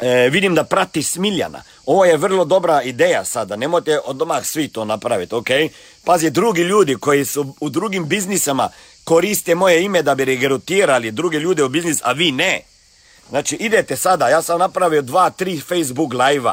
e, 0.00 0.28
vidim 0.30 0.54
da 0.54 0.64
prati 0.64 1.02
Smiljana. 1.02 1.62
Ovo 1.86 2.04
je 2.04 2.16
vrlo 2.16 2.44
dobra 2.44 2.82
ideja 2.82 3.24
sada. 3.24 3.56
Nemojte 3.56 3.98
odmah 4.04 4.44
svi 4.44 4.68
to 4.68 4.84
napraviti, 4.84 5.34
ok? 5.34 5.48
Pazi, 6.04 6.30
drugi 6.30 6.62
ljudi 6.62 6.96
koji 6.96 7.24
su 7.24 7.54
u 7.60 7.68
drugim 7.68 8.08
biznisama 8.08 8.68
koriste 9.04 9.54
moje 9.54 9.84
ime 9.84 10.02
da 10.02 10.14
bi 10.14 10.24
regrutirali 10.24 11.10
druge 11.10 11.38
ljude 11.38 11.64
u 11.64 11.68
biznis, 11.68 11.98
a 12.02 12.12
vi 12.12 12.32
ne. 12.32 12.60
Znači, 13.28 13.56
idete 13.56 13.96
sada, 13.96 14.28
ja 14.28 14.42
sam 14.42 14.58
napravio 14.58 15.02
dva, 15.02 15.30
tri 15.30 15.60
Facebook 15.60 16.12
live 16.12 16.52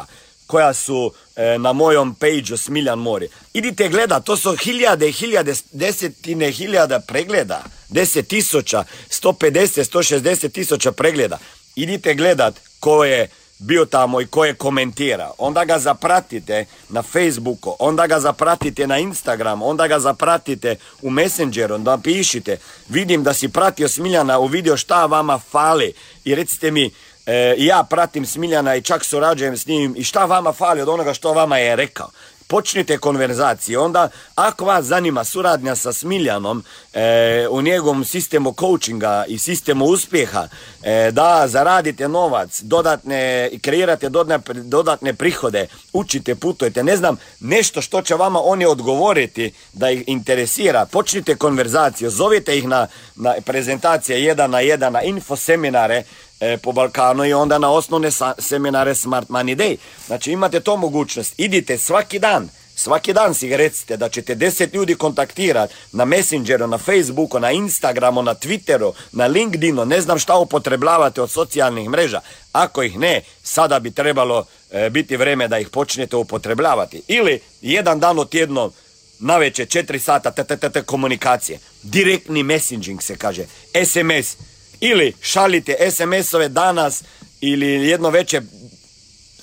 koja 0.50 0.74
su 0.74 1.12
e, 1.36 1.58
na 1.60 1.74
mojom 1.74 2.15
page 2.15 2.58
Smiljan 2.58 3.00
Mori. 3.00 3.29
Idite 3.53 3.89
gledat, 3.89 4.24
to 4.25 4.38
su 4.38 4.56
hiljade 4.56 5.10
i 5.10 5.12
hiljade, 5.12 5.53
desetine 5.72 6.51
hiljada 6.51 7.00
pregleda, 7.00 7.63
deset 7.89 8.27
tisuća, 8.27 8.84
150, 9.10 9.98
160 9.98 10.51
tisuća 10.51 10.91
pregleda. 10.91 11.38
Idite 11.75 12.13
gledat 12.13 12.53
ko 12.79 13.06
je 13.06 13.29
bio 13.60 13.86
tamo 13.86 14.22
i 14.22 14.25
ko 14.25 14.46
je 14.46 14.53
komentira. 14.53 15.32
Onda 15.38 15.65
ga 15.65 15.79
zapratite 15.79 16.65
na 16.89 17.01
Facebooku, 17.01 17.75
onda 17.79 18.08
ga 18.08 18.20
zapratite 18.20 18.88
na 18.88 18.98
Instagram, 18.98 19.62
onda 19.62 19.88
ga 19.88 20.00
zapratite 20.00 20.75
u 21.01 21.10
Messengeru, 21.10 21.75
onda 21.75 21.98
pišite. 22.03 22.58
Vidim 22.88 23.24
da 23.24 23.34
si 23.34 23.50
pratio 23.50 23.89
Smiljana 23.89 24.39
u 24.39 24.48
video 24.48 24.77
šta 24.77 25.06
vama 25.06 25.39
fali 25.51 25.94
i 26.24 26.36
recite 26.36 26.72
mi 26.72 26.91
E, 27.30 27.56
ja 27.58 27.84
pratim 27.90 28.26
Smiljana 28.26 28.76
i 28.76 28.82
čak 28.82 29.06
surađujem 29.06 29.58
s 29.58 29.68
njim 29.68 29.94
i 29.98 30.04
šta 30.04 30.26
vama 30.26 30.54
fali 30.54 30.82
od 30.82 30.90
onoga 30.90 31.14
što 31.14 31.34
vama 31.34 31.58
je 31.58 31.76
rekao. 31.76 32.10
Počnite 32.48 32.98
konverzacije. 32.98 33.80
Onda, 33.80 34.10
ako 34.36 34.66
vas 34.66 34.86
zanima 34.86 35.24
suradnja 35.24 35.76
sa 35.76 35.94
Smiljanom 35.94 36.64
e, 36.94 37.48
u 37.52 37.62
njegovom 37.62 38.06
sistemu 38.06 38.54
coachinga 38.60 39.26
i 39.28 39.38
sistemu 39.38 39.86
uspjeha, 39.86 40.48
e, 40.84 41.12
da 41.12 41.44
zaradite 41.48 42.08
novac, 42.08 42.62
dodatne, 42.62 43.50
kreirate 43.62 44.10
dodatne, 44.10 44.54
dodatne 44.64 45.14
prihode, 45.14 45.68
učite, 45.94 46.36
putujete, 46.36 46.84
ne 46.84 46.98
znam, 46.98 47.18
nešto 47.40 47.82
što 47.82 48.02
će 48.02 48.16
vama 48.16 48.42
oni 48.44 48.66
odgovoriti 48.66 49.54
da 49.74 49.90
ih 49.90 50.04
interesira, 50.08 50.86
počnite 50.86 51.36
konverzaciju, 51.36 52.10
zovite 52.10 52.58
ih 52.58 52.68
na, 52.68 52.88
na 53.16 53.34
prezentacije 53.46 54.24
jedan 54.24 54.52
na 54.52 54.60
jedan, 54.60 54.94
na 54.94 55.02
info 55.02 55.36
seminare, 55.36 56.04
e, 56.39 56.58
po 56.58 56.72
Balkanu 56.72 57.25
i 57.25 57.34
onda 57.34 57.58
na 57.58 57.72
osnovne 57.72 58.10
seminare 58.38 58.96
Smart 58.96 59.27
Money 59.27 59.55
Day. 59.55 59.77
Znači 60.08 60.31
imate 60.31 60.60
to 60.60 60.77
mogućnost. 60.77 61.34
Idite 61.38 61.77
svaki 61.77 62.19
dan 62.19 62.50
Svaki 62.79 63.13
dan 63.13 63.34
si 63.34 63.58
recite 63.58 63.98
da 63.98 64.10
ćete 64.10 64.36
deset 64.36 64.74
ljudi 64.74 64.96
kontaktirati 64.96 65.74
na 65.91 66.05
Messengeru, 66.05 66.67
na 66.67 66.77
Facebooku, 66.77 67.39
na 67.39 67.51
Instagramu, 67.51 68.22
na 68.22 68.36
Twitteru, 68.36 68.93
na 69.12 69.27
LinkedInu, 69.27 69.86
ne 69.86 70.01
znam 70.01 70.19
šta 70.19 70.38
upotrebljavate 70.38 71.22
od 71.22 71.31
socijalnih 71.31 71.89
mreža. 71.89 72.22
Ako 72.51 72.84
ih 72.84 73.00
ne, 73.00 73.22
sada 73.43 73.79
bi 73.79 73.91
trebalo 73.91 74.46
e, 74.72 74.89
biti 74.89 75.17
vreme 75.17 75.48
da 75.48 75.60
ih 75.60 75.69
počnete 75.69 76.15
upotrebljavati. 76.15 77.01
Ili 77.08 77.39
jedan 77.62 78.00
dan 78.00 78.19
od 78.19 78.29
tjedno 78.29 78.72
naveče 79.19 79.65
četiri 79.65 80.00
sata 80.00 80.31
t 80.31 80.81
komunikacije. 80.81 81.60
Direktni 81.84 82.43
messaging 82.43 83.01
se 83.01 83.17
kaže. 83.17 83.46
SMS. 83.86 84.38
Ili 84.82 85.14
šalite 85.22 85.92
SMS-ove 85.92 86.50
danas 86.50 87.04
ili 87.42 87.68
jedno 87.68 88.10
večer 88.10 88.44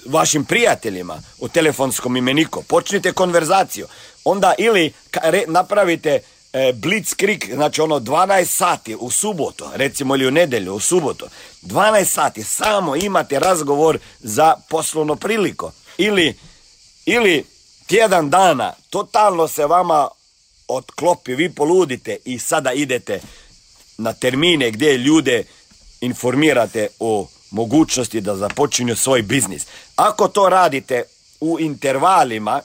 vašim 0.07 0.45
prijateljima 0.45 1.23
u 1.39 1.49
telefonskom 1.49 2.17
imeniku. 2.17 2.63
Počnite 2.63 3.13
konverzaciju. 3.13 3.87
Onda 4.25 4.55
ili 4.59 4.93
napravite 5.47 6.21
e, 6.53 6.73
blitzkrieg, 6.73 7.45
znači 7.55 7.81
ono 7.81 8.01
12 8.01 8.45
sati 8.45 8.97
u 9.01 9.11
subotu, 9.11 9.65
recimo 9.75 10.15
ili 10.15 10.27
u 10.27 10.31
nedelju, 10.31 10.75
u 10.75 10.81
subotu. 10.81 11.27
12 11.63 12.05
sati 12.05 12.43
samo 12.45 12.97
imate 12.97 13.39
razgovor 13.39 13.99
za 14.21 14.55
poslovno 14.69 15.17
priliko. 15.17 15.73
Ili, 15.99 16.39
ili 17.07 17.45
tjedan 17.87 18.31
dana 18.31 18.73
totalno 18.91 19.49
se 19.49 19.67
vama 19.67 20.09
otklopi, 20.69 21.35
vi 21.35 21.55
poludite 21.55 22.17
i 22.25 22.39
sada 22.39 22.73
idete 22.73 23.21
na 23.99 24.13
termine 24.13 24.71
gdje 24.71 24.99
ljude 24.99 25.45
informirate 26.01 26.89
o 26.99 27.29
mogućnosti 27.51 28.21
da 28.21 28.37
započinju 28.37 28.97
svoj 28.97 29.23
biznis. 29.23 29.67
Ako 29.97 30.29
to 30.29 30.49
radite 30.49 31.03
u 31.41 31.61
intervalima, 31.61 32.63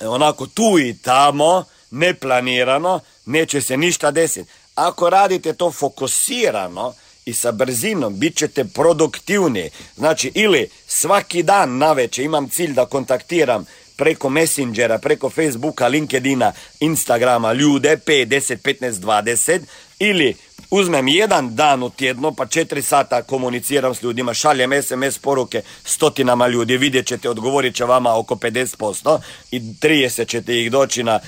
onako 0.00 0.46
tu 0.46 0.78
i 0.78 0.96
tamo, 1.02 1.64
neplanirano, 1.90 3.00
neće 3.26 3.60
se 3.60 3.76
ništa 3.76 4.10
desiti. 4.10 4.50
Ako 4.74 5.10
radite 5.10 5.52
to 5.52 5.70
fokusirano 5.70 6.94
i 7.24 7.34
sa 7.34 7.52
brzinom, 7.52 8.18
bit 8.18 8.36
ćete 8.36 8.64
produktivni. 8.64 9.70
Znači, 9.96 10.32
ili 10.34 10.68
svaki 10.86 11.42
dan 11.42 11.78
naveče 11.78 12.24
imam 12.24 12.48
cilj 12.48 12.72
da 12.72 12.86
kontaktiram 12.86 13.66
preko 13.96 14.28
Messengera, 14.28 14.98
preko 14.98 15.30
Facebooka, 15.30 15.88
LinkedIna, 15.88 16.52
Instagrama 16.80 17.52
ljude 17.52 17.96
5, 18.06 18.26
10, 18.26 18.56
15, 18.56 18.92
20 18.92 19.60
ili 19.98 20.34
uzmem 20.72 21.08
jedan 21.08 21.56
dan 21.56 21.82
u 21.82 21.90
tjedno, 21.90 22.32
pa 22.32 22.46
četiri 22.46 22.82
sata 22.82 23.22
komuniciram 23.22 23.94
s 23.94 24.02
ljudima, 24.02 24.34
šaljem 24.34 24.82
SMS 24.82 25.18
poruke 25.18 25.62
stotinama 25.84 26.46
ljudi, 26.46 26.76
vidjet 26.76 27.06
ćete, 27.06 27.30
odgovorit 27.30 27.74
će 27.74 27.84
vama 27.84 28.18
oko 28.18 28.34
50% 28.34 29.20
i 29.50 29.60
30 29.60 30.28
ćete 30.28 30.62
ih 30.62 30.70
doći 30.70 31.02
na, 31.02 31.20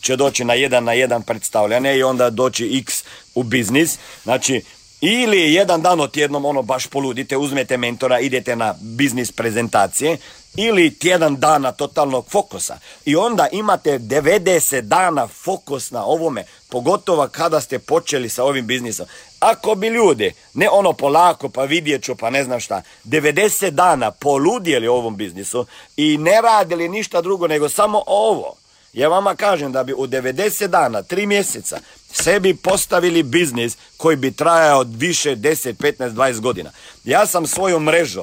će 0.00 0.16
doći 0.16 0.44
na 0.44 0.54
jedan 0.54 0.84
na 0.84 0.92
jedan 0.92 1.22
predstavljanje 1.22 1.96
i 1.96 2.02
onda 2.02 2.30
doći 2.30 2.78
x 2.78 3.04
u 3.34 3.42
biznis. 3.42 3.98
Znači, 4.22 4.62
ili 5.00 5.54
jedan 5.54 5.82
dan 5.82 6.00
od 6.00 6.12
tjednom 6.12 6.44
ono 6.44 6.62
baš 6.62 6.86
poludite, 6.86 7.36
uzmete 7.36 7.76
mentora, 7.76 8.20
idete 8.20 8.56
na 8.56 8.74
biznis 8.80 9.32
prezentacije 9.32 10.16
ili 10.60 10.94
tjedan 10.94 11.36
dana 11.36 11.72
totalnog 11.72 12.26
fokusa. 12.30 12.78
I 13.04 13.16
onda 13.16 13.48
imate 13.52 13.98
90 13.98 14.80
dana 14.80 15.26
fokus 15.26 15.90
na 15.90 16.04
ovome, 16.04 16.44
pogotovo 16.68 17.28
kada 17.28 17.60
ste 17.60 17.78
počeli 17.78 18.28
sa 18.28 18.44
ovim 18.44 18.66
biznisom. 18.66 19.06
Ako 19.40 19.74
bi 19.74 19.88
ljudi, 19.88 20.32
ne 20.54 20.68
ono 20.70 20.92
polako 20.92 21.48
pa 21.48 21.64
vidjet 21.64 22.04
ću 22.04 22.14
pa 22.14 22.30
ne 22.30 22.44
znam 22.44 22.60
šta, 22.60 22.82
90 23.04 23.70
dana 23.70 24.10
poludjeli 24.10 24.88
ovom 24.88 25.16
biznisu 25.16 25.66
i 25.96 26.18
ne 26.18 26.40
radili 26.40 26.88
ništa 26.88 27.20
drugo 27.20 27.46
nego 27.46 27.68
samo 27.68 28.02
ovo, 28.06 28.54
ja 28.92 29.08
vama 29.08 29.36
kažem 29.36 29.72
da 29.72 29.84
bi 29.84 29.92
u 29.92 30.06
90 30.06 30.66
dana, 30.66 31.02
3 31.02 31.26
mjeseca, 31.26 31.78
sebi 32.12 32.54
postavili 32.54 33.22
biznis 33.22 33.76
koji 33.96 34.16
bi 34.16 34.32
trajao 34.32 34.84
više 34.88 35.36
10, 35.36 35.74
15, 35.74 36.10
20 36.10 36.40
godina. 36.40 36.70
Ja 37.04 37.26
sam 37.26 37.46
svoju 37.46 37.80
mrežu 37.80 38.22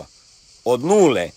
od 0.65 0.83
nule 0.83 1.29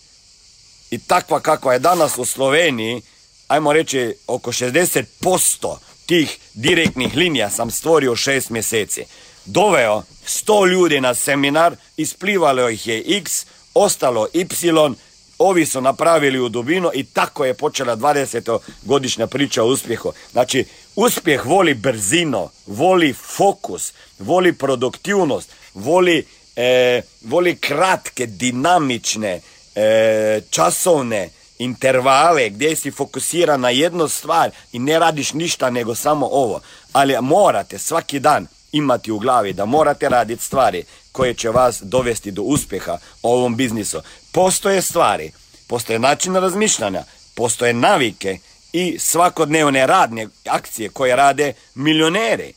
i 0.91 0.97
takva 0.99 1.39
kakva 1.39 1.73
je 1.73 1.79
danas 1.79 2.17
u 2.17 2.25
Sloveniji, 2.25 3.01
ajmo 3.47 3.73
reći 3.73 4.15
oko 4.27 4.51
60% 4.51 5.77
tih 6.05 6.37
direktnih 6.53 7.15
linija 7.15 7.49
sam 7.49 7.71
stvorio 7.71 8.15
šest 8.15 8.49
mjeseci. 8.49 9.05
Doveo 9.45 10.03
100 10.27 10.69
ljudi 10.71 11.01
na 11.01 11.13
seminar, 11.13 11.75
isplivalo 11.97 12.69
ih 12.69 12.87
je 12.87 13.03
X, 13.17 13.45
ostalo 13.73 14.27
Y, 14.33 14.95
ovi 15.39 15.65
su 15.65 15.81
napravili 15.81 16.39
u 16.39 16.49
dubinu 16.49 16.91
i 16.93 17.03
tako 17.03 17.45
je 17.45 17.53
počela 17.53 17.95
20. 17.95 18.59
godišnja 18.83 19.27
priča 19.27 19.63
o 19.63 19.67
uspjehu. 19.67 20.13
Znači, 20.31 20.65
uspjeh 20.95 21.45
voli 21.45 21.73
brzino, 21.73 22.49
voli 22.67 23.13
fokus, 23.13 23.93
voli 24.19 24.53
produktivnost, 24.53 25.49
voli, 25.73 26.25
e, 26.55 27.01
voli 27.21 27.55
kratke, 27.55 28.25
dinamične, 28.25 29.41
e, 29.75 30.41
časovne 30.49 31.29
intervale 31.59 32.49
gdje 32.49 32.75
si 32.75 32.91
fokusiran 32.91 33.61
na 33.61 33.69
jednu 33.69 34.07
stvar 34.07 34.51
i 34.71 34.79
ne 34.79 34.99
radiš 34.99 35.33
ništa 35.33 35.69
nego 35.69 35.95
samo 35.95 36.27
ovo. 36.31 36.61
Ali 36.93 37.21
morate 37.21 37.79
svaki 37.79 38.19
dan 38.19 38.47
imati 38.71 39.11
u 39.11 39.19
glavi 39.19 39.53
da 39.53 39.65
morate 39.65 40.09
raditi 40.09 40.43
stvari 40.43 40.83
koje 41.11 41.33
će 41.33 41.49
vas 41.49 41.81
dovesti 41.81 42.31
do 42.31 42.41
uspjeha 42.41 42.97
u 43.23 43.29
ovom 43.29 43.55
biznisu. 43.55 44.01
Postoje 44.31 44.81
stvari, 44.81 45.31
postoje 45.67 45.99
način 45.99 46.35
razmišljanja, 46.35 47.03
postoje 47.35 47.73
navike 47.73 48.37
i 48.73 48.99
svakodnevne 48.99 49.87
radne 49.87 50.27
akcije 50.49 50.89
koje 50.89 51.15
rade 51.15 51.53
milioneri. 51.75 52.53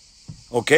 Ok? 0.51 0.69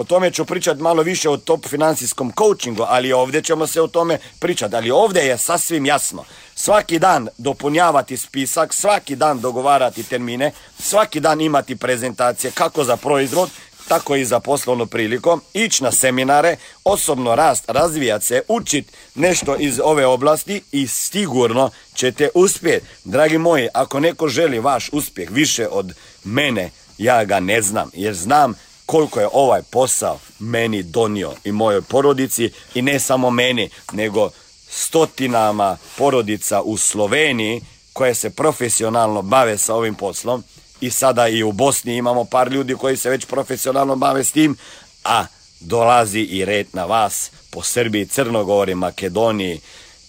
O 0.00 0.04
tome 0.04 0.30
ću 0.30 0.44
pričati 0.44 0.82
malo 0.82 1.02
više 1.02 1.28
o 1.28 1.36
top 1.36 1.66
financijskom 1.66 2.32
coachingu, 2.38 2.84
ali 2.88 3.12
ovdje 3.12 3.42
ćemo 3.42 3.66
se 3.66 3.82
o 3.82 3.86
tome 3.86 4.18
pričati. 4.38 4.76
Ali 4.76 4.90
ovdje 4.90 5.22
je 5.22 5.38
sasvim 5.38 5.86
jasno. 5.86 6.24
Svaki 6.54 6.98
dan 6.98 7.28
dopunjavati 7.38 8.16
spisak, 8.16 8.74
svaki 8.74 9.16
dan 9.16 9.40
dogovarati 9.40 10.02
termine, 10.02 10.52
svaki 10.78 11.20
dan 11.20 11.40
imati 11.40 11.76
prezentacije 11.76 12.50
kako 12.50 12.84
za 12.84 12.96
proizvod, 12.96 13.50
tako 13.88 14.16
i 14.16 14.24
za 14.24 14.40
poslovnu 14.40 14.86
priliku, 14.86 15.40
ići 15.52 15.82
na 15.84 15.92
seminare, 15.92 16.56
osobno 16.84 17.34
rast, 17.34 17.64
razvijati 17.68 18.24
se, 18.24 18.42
učiti 18.48 18.92
nešto 19.14 19.56
iz 19.56 19.80
ove 19.84 20.06
oblasti 20.06 20.62
i 20.72 20.86
sigurno 20.86 21.70
ćete 21.94 22.28
uspjeti. 22.34 22.86
Dragi 23.04 23.38
moji, 23.38 23.68
ako 23.74 24.00
neko 24.00 24.28
želi 24.28 24.58
vaš 24.58 24.88
uspjeh 24.92 25.30
više 25.30 25.68
od 25.68 25.92
mene, 26.24 26.70
ja 26.98 27.24
ga 27.24 27.40
ne 27.40 27.62
znam, 27.62 27.90
jer 27.94 28.14
znam 28.14 28.54
koliko 28.90 29.20
je 29.20 29.28
ovaj 29.32 29.62
posao 29.70 30.18
meni 30.38 30.82
donio 30.82 31.32
i 31.44 31.52
mojoj 31.52 31.82
porodici 31.82 32.52
i 32.74 32.82
ne 32.82 33.00
samo 33.00 33.30
meni, 33.30 33.70
nego 33.92 34.30
stotinama 34.68 35.76
porodica 35.98 36.62
u 36.62 36.76
Sloveniji 36.76 37.60
koje 37.92 38.14
se 38.14 38.30
profesionalno 38.30 39.22
bave 39.22 39.58
sa 39.58 39.74
ovim 39.74 39.94
poslom 39.94 40.44
i 40.80 40.90
sada 40.90 41.28
i 41.28 41.42
u 41.42 41.52
Bosni 41.52 41.96
imamo 41.96 42.24
par 42.24 42.52
ljudi 42.52 42.74
koji 42.74 42.96
se 42.96 43.10
već 43.10 43.24
profesionalno 43.24 43.96
bave 43.96 44.24
s 44.24 44.32
tim, 44.32 44.56
a 45.04 45.26
dolazi 45.60 46.20
i 46.20 46.44
red 46.44 46.66
na 46.72 46.84
vas 46.84 47.30
po 47.50 47.62
Srbiji, 47.62 48.06
Crnogori, 48.06 48.74
Makedoniji, 48.74 49.60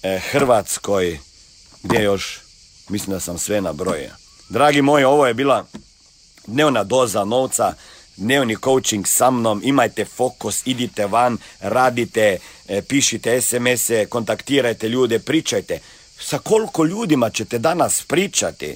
eh, 0.04 0.20
Hrvatskoj, 0.32 1.20
gdje 1.84 2.04
još, 2.04 2.40
mislim 2.90 3.14
da 3.14 3.20
sam 3.20 3.38
sve 3.38 3.62
nabrojio. 3.62 4.12
Dragi 4.50 4.82
moji, 4.82 5.04
ovo 5.04 5.28
je 5.28 5.34
bila 5.34 5.66
dnevna 6.48 6.84
doza 6.84 7.26
novca, 7.26 7.74
dnevni 8.18 8.56
coaching 8.64 9.08
sa 9.08 9.32
mnom, 9.32 9.62
imajte 9.64 10.06
fokus, 10.06 10.62
idite 10.66 11.06
van, 11.06 11.38
radite, 11.60 12.38
eh, 12.68 12.82
pišite 12.82 13.42
SMS-e, 13.42 14.06
kontaktirajte 14.06 14.90
ljude, 14.90 15.20
pričajte. 15.20 15.80
Sa 16.20 16.40
koliko 16.40 16.86
ljudima 16.86 17.30
ćete 17.30 17.60
danas 17.60 18.04
pričati 18.08 18.76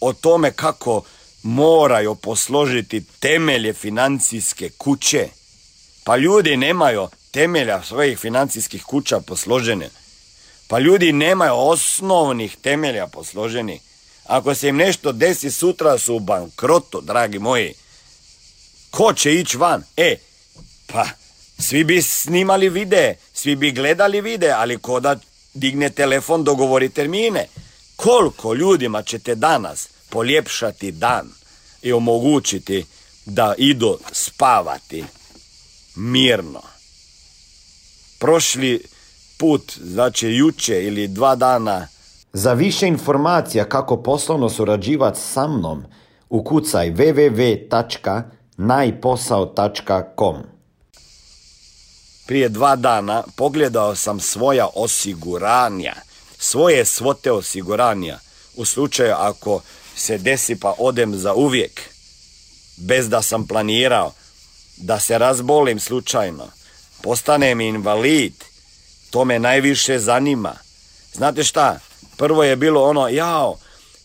o 0.00 0.12
tome 0.12 0.52
kako 0.52 1.02
moraju 1.42 2.14
posložiti 2.14 3.04
temelje 3.20 3.72
financijske 3.72 4.70
kuće. 4.78 5.28
Pa 6.04 6.16
ljudi 6.16 6.56
nemaju 6.56 7.08
temelja 7.30 7.82
svojih 7.82 8.18
financijskih 8.18 8.84
kuća 8.84 9.20
posložene. 9.20 9.90
Pa 10.68 10.78
ljudi 10.78 11.12
nemaju 11.12 11.52
osnovnih 11.54 12.56
temelja 12.56 13.06
posloženih. 13.06 13.80
Ako 14.24 14.54
se 14.54 14.68
im 14.68 14.76
nešto 14.76 15.12
desi 15.12 15.50
sutra 15.50 15.98
su 15.98 16.14
u 16.14 16.20
bankrotu, 16.20 17.00
dragi 17.00 17.38
moji. 17.38 17.74
Ko 18.92 19.12
će 19.12 19.34
ići 19.34 19.56
van? 19.56 19.82
E, 19.96 20.16
pa, 20.86 21.06
svi 21.58 21.84
bi 21.84 22.02
snimali 22.02 22.68
vide, 22.68 23.14
svi 23.32 23.56
bi 23.56 23.72
gledali 23.72 24.20
vide, 24.20 24.50
ali 24.50 24.78
ko 24.78 25.00
da 25.00 25.16
digne 25.54 25.90
telefon, 25.90 26.44
dogovori 26.44 26.88
termine. 26.88 27.46
Koliko 27.96 28.54
ljudima 28.54 29.02
ćete 29.02 29.34
danas 29.34 29.88
poljepšati 30.10 30.92
dan 30.92 31.28
i 31.82 31.92
omogućiti 31.92 32.84
da 33.24 33.54
idu 33.58 33.98
spavati 34.12 35.04
mirno. 35.96 36.62
prošli 38.18 38.82
put, 39.38 39.72
znači 39.82 40.28
juče 40.28 40.84
ili 40.84 41.08
dva 41.08 41.34
dana. 41.36 41.88
Za 42.32 42.52
više 42.52 42.88
informacija 42.88 43.64
kako 43.68 44.02
poslovno 44.02 44.48
surađivati 44.48 45.20
sa 45.20 45.46
mnom, 45.46 45.84
ukucaj 46.28 46.90
www.najposao.com 48.62 50.36
Prije 52.26 52.48
dva 52.48 52.76
dana 52.76 53.22
pogledao 53.36 53.94
sam 53.94 54.20
svoja 54.20 54.68
osiguranja, 54.74 55.94
svoje 56.38 56.84
svote 56.84 57.32
osiguranja, 57.32 58.18
u 58.56 58.64
slučaju 58.64 59.14
ako 59.18 59.60
se 59.96 60.18
desi 60.18 60.60
pa 60.60 60.74
odem 60.78 61.16
za 61.16 61.34
uvijek, 61.34 61.80
bez 62.76 63.08
da 63.08 63.22
sam 63.22 63.46
planirao, 63.46 64.12
da 64.76 65.00
se 65.00 65.18
razbolim 65.18 65.80
slučajno, 65.80 66.48
postanem 67.02 67.60
invalid, 67.60 68.34
to 69.10 69.24
me 69.24 69.38
najviše 69.38 69.98
zanima. 69.98 70.54
Znate 71.12 71.44
šta, 71.44 71.78
prvo 72.16 72.44
je 72.44 72.56
bilo 72.56 72.84
ono, 72.84 73.08
jao, 73.08 73.56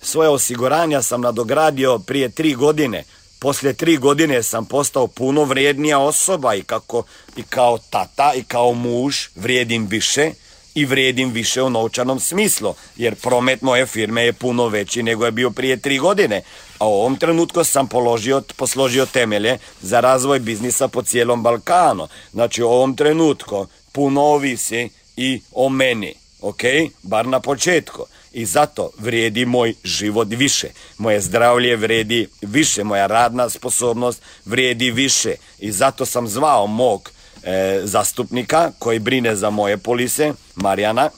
svoje 0.01 0.29
osiguranja 0.29 1.01
sam 1.01 1.21
nadogradio 1.21 1.99
prije 1.99 2.29
tri 2.29 2.53
godine, 2.53 3.03
poslije 3.47 3.73
tri 3.73 3.97
godine 3.97 4.43
sam 4.43 4.65
postao 4.65 5.07
puno 5.07 5.43
vrijednija 5.43 5.99
osoba 5.99 6.55
i 6.55 6.63
kako 6.63 7.03
i 7.37 7.43
kao 7.43 7.77
tata 7.89 8.33
i 8.35 8.43
kao 8.43 8.73
muž 8.73 9.15
vrijedim 9.35 9.87
više 9.87 10.31
i 10.75 10.85
vrijedim 10.85 11.31
više 11.31 11.61
u 11.61 11.69
novčanom 11.69 12.19
smislu, 12.19 12.73
jer 12.97 13.15
promet 13.15 13.61
moje 13.61 13.85
firme 13.85 14.25
je 14.25 14.33
puno 14.33 14.67
veći 14.67 15.03
nego 15.03 15.25
je 15.25 15.31
bio 15.31 15.49
prije 15.51 15.77
tri 15.77 15.97
godine. 15.97 16.41
A 16.79 16.87
u 16.87 16.93
ovom 16.93 17.15
trenutku 17.17 17.63
sam 17.63 17.87
položio, 17.87 18.41
posložio 18.55 19.05
temelje 19.05 19.57
za 19.81 19.99
razvoj 19.99 20.39
biznisa 20.39 20.87
po 20.87 21.01
cijelom 21.01 21.43
Balkanu. 21.43 22.07
Znači 22.33 22.63
u 22.63 22.67
ovom 22.67 22.95
trenutku 22.95 23.67
puno 23.91 24.21
ovisi 24.21 24.89
i 25.17 25.41
o 25.51 25.69
meni, 25.69 26.13
ok? 26.41 26.61
Bar 27.03 27.27
na 27.27 27.39
početku. 27.39 28.05
I 28.33 28.45
zato 28.45 28.89
vrijedi 28.97 29.45
moj 29.45 29.73
život 29.83 30.27
više. 30.31 30.67
Moje 30.97 31.21
zdravlje 31.21 31.75
vrijedi 31.75 32.27
više, 32.41 32.83
moja 32.83 33.07
radna 33.07 33.49
sposobnost 33.49 34.21
vrijedi 34.45 34.91
više. 34.91 35.35
I 35.59 35.71
zato 35.71 36.05
sam 36.05 36.27
zvao 36.27 36.67
mog 36.67 37.11
e, 37.43 37.81
zastupnika 37.83 38.71
koji 38.79 38.99
brine 38.99 39.35
za 39.35 39.49
moje 39.49 39.77
polise, 39.77 40.33
Marijana, 40.55 41.09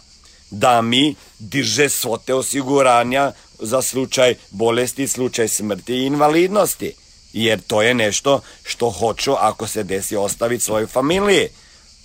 da 0.52 0.82
mi 0.82 1.16
diže 1.40 1.90
svote 1.90 2.34
osiguranja 2.34 3.32
za 3.60 3.82
slučaj 3.82 4.36
bolesti, 4.50 5.08
slučaj 5.08 5.48
smrti 5.48 5.94
i 5.94 6.06
invalidnosti. 6.06 6.94
Jer 7.34 7.62
to 7.62 7.82
je 7.82 7.94
nešto 7.94 8.42
što 8.64 8.90
hoću 8.90 9.34
ako 9.40 9.68
se 9.68 9.84
desi 9.84 10.16
ostaviti 10.16 10.64
svojoj 10.64 10.88
familiji. 10.88 11.48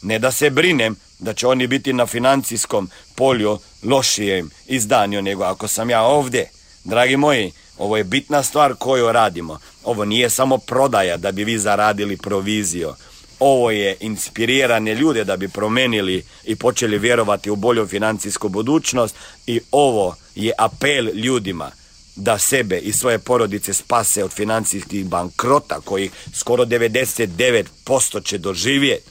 Ne 0.03 0.19
da 0.19 0.33
se 0.33 0.51
brinem 0.51 0.97
da 1.19 1.35
će 1.35 1.47
oni 1.47 1.67
biti 1.67 1.93
na 1.93 2.07
financijskom 2.07 2.91
polju 3.15 3.59
lošijem 3.85 4.51
izdanju 4.67 5.23
nego 5.23 5.45
ako 5.45 5.69
sam 5.69 5.91
ja 5.91 6.03
ovdje. 6.03 6.51
Dragi 6.85 7.17
moji, 7.17 7.53
ovo 7.79 7.97
je 7.97 8.05
bitna 8.05 8.43
stvar 8.43 8.75
koju 8.75 9.13
radimo. 9.13 9.59
Ovo 9.85 10.05
nije 10.05 10.31
samo 10.31 10.59
prodaja 10.59 11.17
da 11.17 11.33
bi 11.33 11.45
vi 11.45 11.59
zaradili 11.59 12.17
proviziju. 12.17 12.93
Ovo 13.39 13.71
je 13.71 13.97
inspiriranje 14.01 14.95
ljude 14.95 15.25
da 15.25 15.37
bi 15.37 15.49
promenili 15.49 16.25
i 16.45 16.57
počeli 16.57 16.99
vjerovati 16.99 17.51
u 17.51 17.57
bolju 17.57 17.87
financijsku 17.87 18.49
budućnost 18.49 19.15
i 19.47 19.61
ovo 19.71 20.17
je 20.35 20.53
apel 20.59 21.09
ljudima 21.15 21.71
da 22.17 22.39
sebe 22.39 22.79
i 22.79 22.93
svoje 22.93 23.19
porodice 23.19 23.75
spase 23.75 24.25
od 24.25 24.33
financijskih 24.33 25.07
bankrota 25.07 25.81
koji 25.81 26.11
skoro 26.33 26.65
99% 26.65 28.25
će 28.25 28.39
doživjeti. 28.39 29.11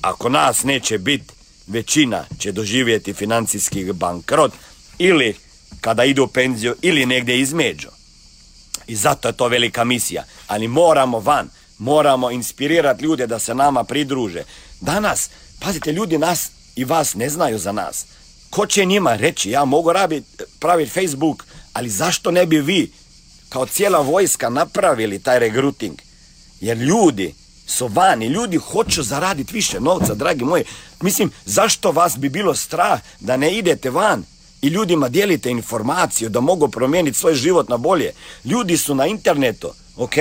Ako 0.00 0.28
nas 0.28 0.62
neće 0.62 0.98
biti, 0.98 1.34
većina 1.66 2.24
će 2.38 2.52
doživjeti 2.52 3.12
financijski 3.12 3.92
bankrot 3.92 4.52
ili 4.98 5.34
kada 5.80 6.04
idu 6.04 6.24
u 6.24 6.28
penziju 6.28 6.74
ili 6.82 7.06
negdje 7.06 7.40
između. 7.40 7.88
I 8.86 8.96
zato 8.96 9.28
je 9.28 9.36
to 9.36 9.48
velika 9.48 9.84
misija. 9.84 10.24
Ali 10.46 10.68
moramo 10.68 11.20
van, 11.20 11.48
moramo 11.78 12.30
inspirirati 12.30 13.04
ljude 13.04 13.26
da 13.26 13.38
se 13.38 13.54
nama 13.54 13.84
pridruže. 13.84 14.42
Danas, 14.80 15.30
pazite, 15.60 15.92
ljudi 15.92 16.18
nas 16.18 16.50
i 16.76 16.84
vas 16.84 17.14
ne 17.14 17.28
znaju 17.28 17.58
za 17.58 17.72
nas. 17.72 18.06
Ko 18.50 18.66
će 18.66 18.84
njima 18.84 19.16
reći, 19.16 19.50
ja 19.50 19.64
mogu 19.64 19.92
praviti 20.60 20.90
Facebook, 20.90 21.44
ali 21.72 21.90
zašto 21.90 22.30
ne 22.30 22.46
bi 22.46 22.60
vi 22.60 22.92
kao 23.48 23.66
cijela 23.66 24.00
vojska 24.00 24.50
napravili 24.50 25.18
taj 25.18 25.38
regruting? 25.38 25.98
Jer 26.60 26.78
ljudi 26.78 27.34
su 27.66 27.86
vani, 27.86 28.26
ljudi 28.26 28.56
hoću 28.56 29.02
zaraditi 29.02 29.52
više 29.52 29.80
novca, 29.80 30.14
dragi 30.14 30.44
moji. 30.44 30.64
Mislim, 31.00 31.30
zašto 31.44 31.90
vas 31.90 32.18
bi 32.18 32.28
bilo 32.28 32.54
strah 32.54 33.00
da 33.20 33.36
ne 33.36 33.58
idete 33.58 33.90
van 33.90 34.24
i 34.62 34.68
ljudima 34.68 35.08
dijelite 35.08 35.50
informaciju 35.50 36.28
da 36.28 36.40
mogu 36.40 36.68
promijeniti 36.68 37.18
svoj 37.18 37.34
život 37.34 37.68
na 37.68 37.76
bolje? 37.76 38.12
Ljudi 38.44 38.76
su 38.76 38.94
na 38.94 39.06
internetu, 39.06 39.70
ok? 39.96 40.12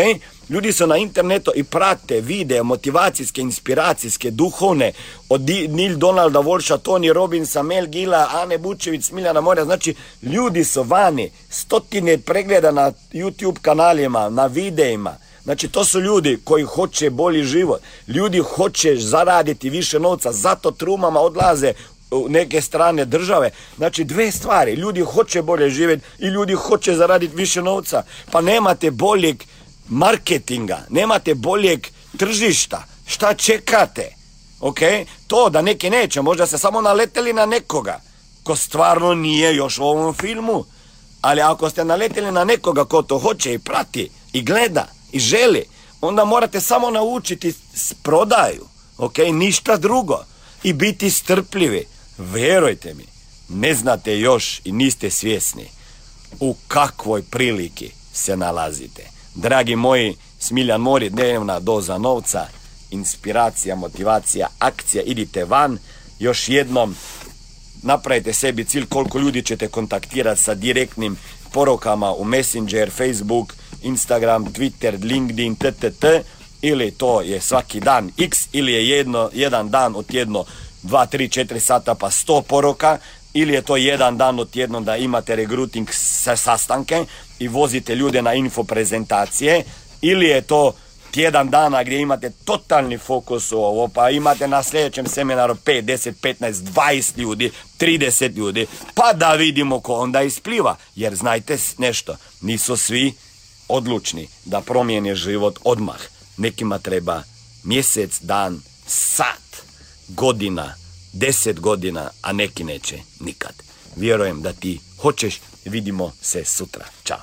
Ljudi 0.49 0.73
su 0.73 0.87
na 0.87 0.97
internetu 0.97 1.51
i 1.55 1.63
prate 1.63 2.21
vide 2.21 2.63
motivacijske, 2.63 3.41
inspiracijske, 3.41 4.31
duhovne 4.31 4.91
od 5.29 5.41
Nil 5.69 5.97
Donalda 5.97 6.39
Volša, 6.39 6.77
Tony 6.77 7.13
Robbinsa, 7.13 7.63
Mel 7.63 7.87
Gila, 7.87 8.29
Ane 8.33 8.57
Bučević, 8.57 9.05
Smiljana 9.05 9.41
Morja. 9.41 9.65
Znači, 9.65 9.95
ljudi 10.21 10.63
su 10.63 10.83
vani, 10.83 11.31
stotine 11.49 12.17
pregleda 12.17 12.71
na 12.71 12.91
YouTube 13.13 13.59
kanalima, 13.61 14.29
na 14.29 14.45
videima. 14.45 15.17
Znači, 15.45 15.67
to 15.67 15.85
su 15.85 15.99
ljudi 16.01 16.39
koji 16.43 16.63
hoće 16.63 17.09
bolji 17.09 17.43
život. 17.43 17.81
Ljudi 18.07 18.39
hoće 18.39 18.95
zaraditi 18.97 19.69
više 19.69 19.99
novca, 19.99 20.31
zato 20.31 20.71
trumama 20.71 21.19
odlaze 21.19 21.73
u 22.11 22.29
neke 22.29 22.61
strane 22.61 23.05
države. 23.05 23.49
Znači, 23.77 24.03
dve 24.03 24.31
stvari. 24.31 24.73
Ljudi 24.73 25.01
hoće 25.01 25.41
bolje 25.41 25.69
živjeti 25.69 26.05
i 26.19 26.27
ljudi 26.27 26.53
hoće 26.53 26.95
zaraditi 26.95 27.35
više 27.35 27.61
novca. 27.61 28.03
Pa 28.31 28.41
nemate 28.41 28.91
boljeg 28.91 29.43
marketinga, 29.89 30.79
nemate 30.89 31.33
boljeg 31.33 31.87
tržišta. 32.17 32.83
Šta 33.07 33.33
čekate? 33.33 34.15
Ok? 34.59 34.79
To 35.27 35.49
da 35.49 35.61
neki 35.61 35.89
neće, 35.89 36.21
možda 36.21 36.47
se 36.47 36.57
samo 36.57 36.81
naleteli 36.81 37.33
na 37.33 37.45
nekoga 37.45 37.99
ko 38.43 38.55
stvarno 38.55 39.13
nije 39.13 39.55
još 39.55 39.77
u 39.79 39.83
ovom 39.83 40.13
filmu. 40.13 40.65
Ali 41.21 41.41
ako 41.41 41.69
ste 41.69 41.85
naleteli 41.85 42.31
na 42.31 42.43
nekoga 42.43 42.85
ko 42.85 43.01
to 43.01 43.19
hoće 43.19 43.53
i 43.53 43.59
prati 43.59 44.09
i 44.33 44.41
gleda, 44.43 44.87
i 45.11 45.19
želi, 45.19 45.65
onda 46.01 46.25
morate 46.25 46.61
samo 46.61 46.89
naučiti 46.91 47.53
prodaju, 48.03 48.65
ok, 48.97 49.17
ništa 49.17 49.77
drugo 49.77 50.25
i 50.63 50.73
biti 50.73 51.09
strpljivi. 51.09 51.85
Vjerujte 52.17 52.93
mi, 52.93 53.05
ne 53.49 53.73
znate 53.73 54.19
još 54.19 54.61
i 54.63 54.71
niste 54.71 55.09
svjesni 55.09 55.69
u 56.39 56.55
kakvoj 56.67 57.23
priliki 57.23 57.91
se 58.13 58.37
nalazite. 58.37 59.03
Dragi 59.35 59.75
moji, 59.75 60.15
Smiljan 60.39 60.81
Mori, 60.81 61.09
dnevna 61.09 61.59
doza 61.59 61.97
novca, 61.97 62.47
inspiracija, 62.91 63.75
motivacija, 63.75 64.47
akcija, 64.59 65.03
idite 65.03 65.45
van, 65.45 65.77
još 66.19 66.49
jednom 66.49 66.95
napravite 67.83 68.33
sebi 68.33 68.65
cilj 68.65 68.85
koliko 68.85 69.19
ljudi 69.19 69.41
ćete 69.41 69.67
kontaktirati 69.67 70.43
sa 70.43 70.53
direktnim 70.53 71.17
porokama 71.51 72.13
u 72.13 72.23
Messenger, 72.23 72.91
Facebook, 72.91 73.53
Instagram, 73.85 74.45
Twitter, 74.45 75.03
LinkedIn, 75.03 75.55
TTT 75.55 76.05
ili 76.61 76.91
to 76.91 77.21
je 77.21 77.41
svaki 77.41 77.79
dan 77.79 78.11
x 78.17 78.47
ili 78.51 78.73
je 78.73 78.89
jedno, 78.89 79.29
jedan 79.33 79.69
dan 79.69 79.95
od 79.95 80.05
tjedno 80.05 80.45
2, 80.83 81.17
3, 81.17 81.45
4 81.45 81.59
sata 81.59 81.95
pa 81.95 82.07
100 82.07 82.41
poroka 82.41 82.97
ili 83.33 83.53
je 83.53 83.61
to 83.61 83.77
jedan 83.77 84.17
dan 84.17 84.39
od 84.39 84.49
tjedno 84.49 84.81
da 84.81 84.97
imate 84.97 85.35
regruting 85.35 85.87
sa 85.91 86.35
sastanke 86.35 87.05
i 87.39 87.47
vozite 87.47 87.95
ljude 87.95 88.21
na 88.21 88.33
info 88.33 88.63
prezentacije 88.63 89.63
ili 90.01 90.25
je 90.25 90.41
to 90.41 90.73
tjedan 91.15 91.49
dana 91.49 91.83
gdje 91.83 91.99
imate 91.99 92.31
totalni 92.45 92.97
fokus 92.97 93.51
u 93.51 93.57
ovo, 93.57 93.87
pa 93.87 94.09
imate 94.09 94.47
na 94.47 94.63
sljedećem 94.63 95.07
seminaru 95.07 95.55
5, 95.55 95.81
10, 95.81 96.13
15, 96.21 96.51
20 96.51 97.17
ljudi, 97.17 97.51
30 97.79 98.35
ljudi, 98.35 98.67
pa 98.95 99.13
da 99.13 99.33
vidimo 99.33 99.79
ko 99.79 99.93
onda 99.93 100.21
ispliva. 100.21 100.75
Jer 100.95 101.15
znajte 101.15 101.57
nešto, 101.77 102.15
nisu 102.41 102.77
svi 102.77 103.13
odlučni 103.67 104.27
da 104.45 104.61
promijene 104.61 105.15
život 105.15 105.59
odmah. 105.63 105.99
Nekima 106.37 106.79
treba 106.79 107.23
mjesec, 107.63 108.21
dan, 108.21 108.61
sat, 108.87 109.63
godina, 110.07 110.73
deset 111.13 111.59
godina, 111.59 112.09
a 112.21 112.33
neki 112.33 112.63
neće 112.63 112.99
nikad. 113.19 113.53
Vjerujem 113.95 114.41
da 114.41 114.53
ti 114.53 114.79
hoćeš, 115.01 115.41
vidimo 115.65 116.11
se 116.21 116.45
sutra. 116.45 116.85
Ćao. 117.03 117.19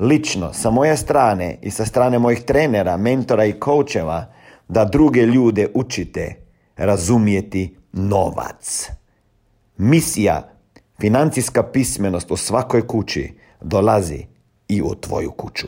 lično 0.00 0.52
sa 0.52 0.70
moje 0.70 0.96
strane 0.96 1.58
i 1.62 1.70
sa 1.70 1.84
strane 1.84 2.18
mojih 2.18 2.42
trenera, 2.42 2.96
mentora 2.96 3.44
i 3.44 3.52
koučeva 3.52 4.32
da 4.68 4.84
druge 4.84 5.20
ljude 5.20 5.68
učite 5.74 6.34
razumijeti 6.76 7.76
novac. 7.92 8.90
Misija, 9.76 10.52
financijska 11.00 11.62
pismenost 11.62 12.30
u 12.30 12.36
svakoj 12.36 12.86
kući 12.86 13.32
dolazi 13.60 14.26
i 14.68 14.82
u 14.82 14.94
tvoju 14.94 15.30
kuću. 15.30 15.66